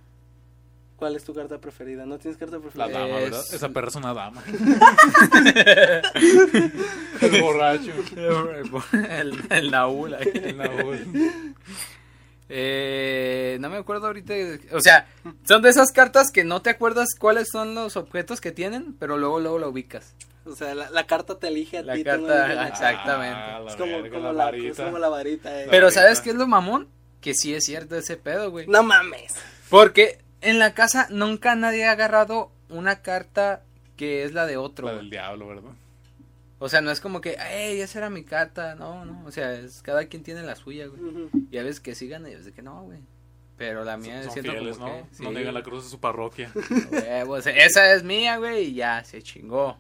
[0.97, 2.07] ¿Cuál es tu carta preferida?
[2.07, 2.99] ¿No tienes carta La preferida?
[3.01, 3.45] dama, Es- ¿verdad?
[3.53, 4.43] Esa perra es una dama.
[7.21, 7.93] el borracho.
[9.11, 10.31] el, el Naúl ahí.
[10.35, 11.33] El Nahul.
[12.49, 14.35] Eh, no me acuerdo ahorita.
[14.73, 15.07] O sea,
[15.47, 19.17] son de esas cartas que no te acuerdas cuáles son los objetos que tienen, pero
[19.19, 20.15] luego luego lo ubicas.
[20.45, 22.05] O sea, la, la carta te elige a La ti.
[22.05, 23.37] no carta, la- exactamente.
[23.37, 24.85] Ah, la Es como, verga, como la la, es varita.
[24.85, 25.63] como la varita.
[25.63, 25.67] eh.
[25.71, 25.91] Pero.
[25.91, 26.89] ¿sabes qué es lo mamón?
[27.21, 28.67] Que sí es cierto ese pedo, güey.
[28.69, 29.35] No mames.
[29.69, 33.65] Porque en la casa nunca nadie ha agarrado una carta
[33.97, 34.87] que es la de otro.
[34.87, 35.03] La güey.
[35.05, 35.71] del diablo, ¿verdad?
[36.59, 38.75] O sea, no es como que, hey, esa era mi carta.
[38.75, 39.25] No, no.
[39.27, 41.29] O sea, es, cada quien tiene la suya, güey.
[41.51, 43.01] Y a veces que sigan y a veces que no, güey.
[43.59, 44.95] Pero la mía Son siento fieles, como ¿no?
[44.95, 46.53] que, No sí, niegan la cruz de su parroquia.
[47.57, 49.79] esa es mía, güey, y ya, se chingó.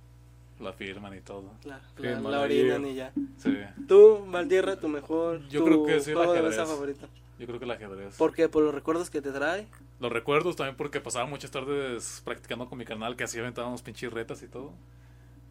[0.61, 1.53] La firman y todo.
[1.64, 3.12] La, la, la orinan y ya.
[3.37, 3.55] Sí.
[3.87, 5.47] Tú, Valdierra, tu mejor.
[5.49, 6.45] Yo tu creo que sí, de ajedrez.
[6.45, 7.07] mesa favorito.
[7.39, 8.16] Yo creo que el ajedrez.
[8.16, 8.49] ¿Por qué?
[8.49, 9.66] ¿Por los recuerdos que te trae?
[10.01, 14.11] Los recuerdos también porque pasaba muchas tardes practicando con mi canal que así aventábamos pinches
[14.11, 14.72] retas y todo.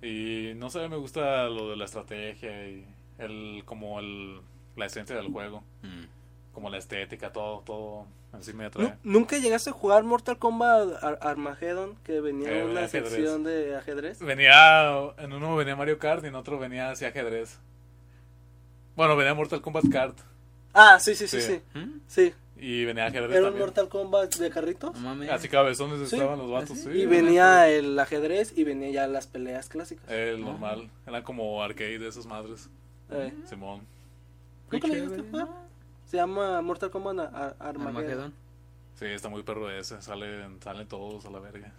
[0.02, 2.86] Y no sé, me gusta lo de la estrategia y
[3.18, 4.42] el como el
[4.76, 5.64] la esencia del juego,
[6.54, 8.88] como la estética, todo, todo en sí me atrae.
[9.04, 11.96] Nu- ¿Nunca llegaste a jugar Mortal Kombat Ar- Armageddon?
[12.04, 13.10] Que venía Eh, una ajedrez.
[13.14, 14.20] sección de ajedrez.
[14.20, 17.58] Venía, en uno venía Mario Kart y en otro venía así ajedrez.
[18.98, 20.18] Bueno, venía Mortal Kombat Kart
[20.74, 21.62] Ah, sí, sí, sí, sí.
[21.74, 21.80] Sí.
[21.80, 22.00] ¿Mm?
[22.08, 22.34] Sí.
[22.58, 23.66] Y venía ajedrez Era un también.
[23.66, 24.94] Mortal Kombat de carritos.
[24.96, 25.30] No mames.
[25.30, 26.16] Así cabezones Sí.
[26.16, 26.84] estaban los vatos, ¿Así?
[26.84, 26.90] sí.
[27.02, 30.10] Y venía el ajedrez y venía ya las peleas clásicas.
[30.10, 32.70] El normal, eran como arcade de esas madres,
[33.12, 33.82] Eh, Simón.
[34.72, 35.48] Qué ¿Nunca jugar?
[36.06, 37.98] Se llama Mortal Kombat Ar- Ar- Armageddon.
[37.98, 38.34] Armagedón.
[38.96, 41.72] Sí, está muy perro ese, salen, salen todos a la verga.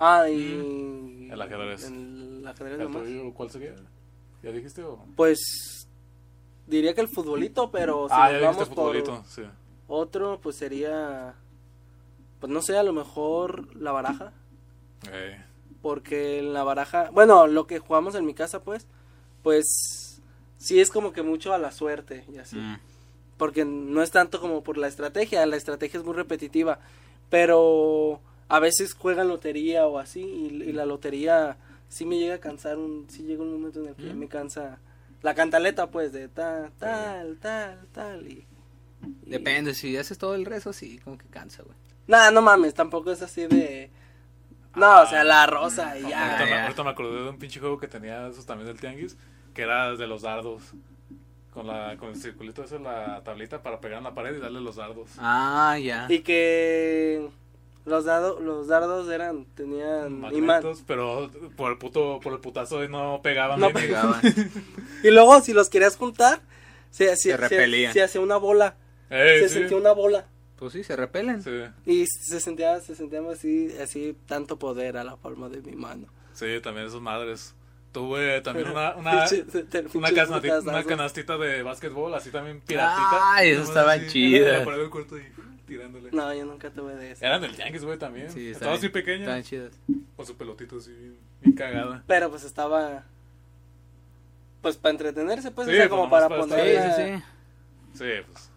[0.00, 1.28] Ah, y...
[1.30, 1.84] El ajedrez.
[1.88, 3.74] El ajedrez ¿El tuyo cuál sería?
[4.42, 5.06] ¿Ya dijiste o...?
[5.16, 5.86] Pues
[6.66, 9.42] diría que el futbolito, pero si ah, ya dijiste vamos por futbolito, sí.
[9.88, 11.34] Otro, pues sería,
[12.40, 14.32] pues no sé, a lo mejor la baraja,
[15.12, 15.38] Eh,
[15.82, 18.86] porque en la baraja, bueno, lo que jugamos en mi casa, pues,
[19.42, 20.20] pues
[20.56, 22.78] sí es como que mucho a la suerte y así, Mm.
[23.36, 26.78] porque no es tanto como por la estrategia, la estrategia es muy repetitiva,
[27.28, 31.56] pero a veces juegan lotería o así y, y la lotería
[31.90, 34.18] sí me llega a cansar, un, sí llega un momento en el que Mm.
[34.18, 34.78] me cansa
[35.22, 38.46] la cantaleta, pues, de tal, tal, tal, tal y...
[39.26, 41.76] y- Depende, si haces todo el rezo, sí, como que cansa, güey.
[42.06, 43.90] Nah, no mames, tampoco es así de...
[44.74, 46.44] No, o sea, la rosa y ahorita, ya.
[46.44, 46.62] me, ya.
[46.64, 49.16] ahorita me acordé de un pinche juego que tenía esos también del tianguis,
[49.54, 50.62] que era de los dardos.
[51.52, 54.60] Con, la, con el circulito ese, la tablita para pegar en la pared y darle
[54.60, 55.10] los dardos.
[55.18, 56.06] Ah, ya.
[56.08, 57.28] Y que
[57.84, 60.32] los dados, los dardos eran, tenían imán.
[60.40, 63.60] Magnetos, pero por el puto, por el putazo no pegaban.
[63.60, 63.86] No bien.
[63.86, 64.20] Pegaban.
[65.04, 66.40] Y luego si los querías juntar,
[66.90, 68.74] se, se, Se se hacía una bola.
[69.10, 70.26] Eh, se sí, sentía una bola.
[70.56, 71.42] Pues sí, se repelen.
[71.42, 71.50] sí,
[71.84, 76.06] Y se sentía, se sentía así, así tanto poder a la palma de mi mano.
[76.32, 77.54] sí, también esas madres.
[77.92, 79.12] Tuve también una, una,
[79.94, 80.84] una, canastita, una putazazos.
[80.86, 83.34] canastita de básquetbol, así también piratita.
[83.36, 83.94] Ay, eso estaba
[84.90, 85.22] cuarto y
[85.64, 86.10] tirándole.
[86.10, 87.24] No, yo nunca tuve de eso.
[87.24, 88.30] Eran del Yankees, güey, también.
[88.32, 89.20] Sí, Estaba estaban- así pequeña.
[89.22, 89.72] Estaban chidas.
[90.16, 90.92] Con su pelotito así,
[91.40, 92.02] bien, cagada.
[92.08, 93.04] Pero pues estaba...
[94.60, 96.82] Pues para entretenerse, pues, Sí, o sea, pues, como nomás para para poner...
[96.82, 97.22] Sí, sí,
[97.94, 97.98] sí.
[97.98, 98.50] Sí, pues,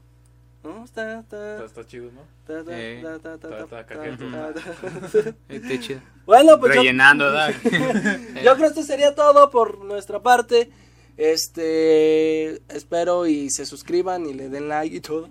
[0.67, 0.83] ¿No?
[0.83, 2.21] Está, está, está, está chido, ¿no?
[2.69, 3.01] Eh.
[5.49, 6.01] Está chido.
[6.25, 7.53] Bueno, pues yo, Rellenando, ¿verdad?
[7.63, 10.69] yo creo que esto sería todo por nuestra parte.
[11.15, 15.29] Este, espero y se suscriban y le den like y todo.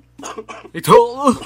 [0.73, 1.39] Y todo.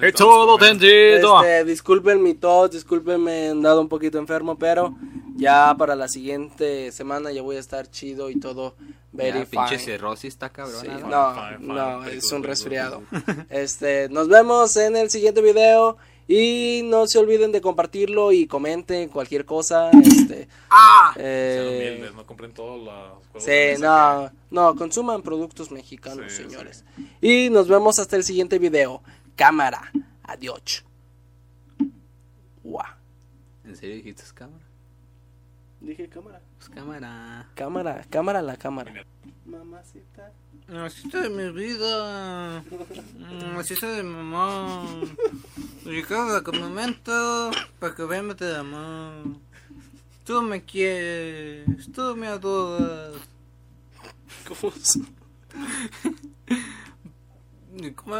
[0.00, 1.42] Y todo, tendito.
[1.42, 4.94] Este, disculpen mi tos, disculpen me he andado un poquito enfermo, pero
[5.34, 8.74] ya para la siguiente semana ya voy a estar chido y todo
[9.12, 9.92] very Ya, pinche fine.
[9.96, 10.80] cirrosis está cabrón.
[10.80, 13.02] Sí, Fine, no, fine, fine, no, es un resfriado.
[13.50, 19.10] Este, nos vemos en el siguiente video Y no se olviden de compartirlo y comenten
[19.10, 19.90] cualquier cosa.
[20.02, 21.12] Este, ¡Ah!
[21.16, 26.82] Eh, humildes, no compren todos los juegos Sí, no, no, consuman productos mexicanos, Sí, señores.
[27.20, 29.02] Y nos vemos hasta el siguiente video.
[29.36, 30.82] Cámara, adiós.
[32.62, 32.86] Guau.
[33.64, 34.63] ¿En serio dijiste es cámara?
[35.84, 36.40] Dije cámara.
[36.58, 37.48] Pues cámara.
[37.54, 38.92] Cámara, cámara la cámara.
[39.44, 40.32] Mamacita.
[40.68, 42.58] Así de mi vida.
[43.58, 44.86] Así de mi mamá.
[45.84, 49.36] Y cada momento para que vean de amor.
[50.24, 53.12] Tú me quieres, tú me adoras.
[54.48, 55.00] ¿Cómo se-
[57.76, 58.16] ¿Y cómo?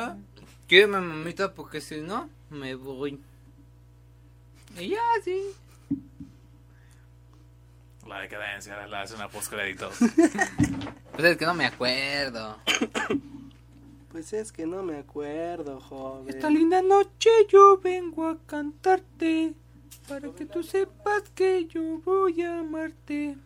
[0.68, 3.18] Quédame mamita porque si no, me voy.
[4.78, 5.40] Y ya, sí.
[8.06, 9.96] La decadencia la hace una post créditos.
[11.12, 12.58] Pues es que no me acuerdo.
[14.10, 16.28] Pues es que no me acuerdo, joven.
[16.28, 19.54] Esta linda noche yo vengo a cantarte
[20.08, 23.36] para que tú sepas que yo voy a amarte.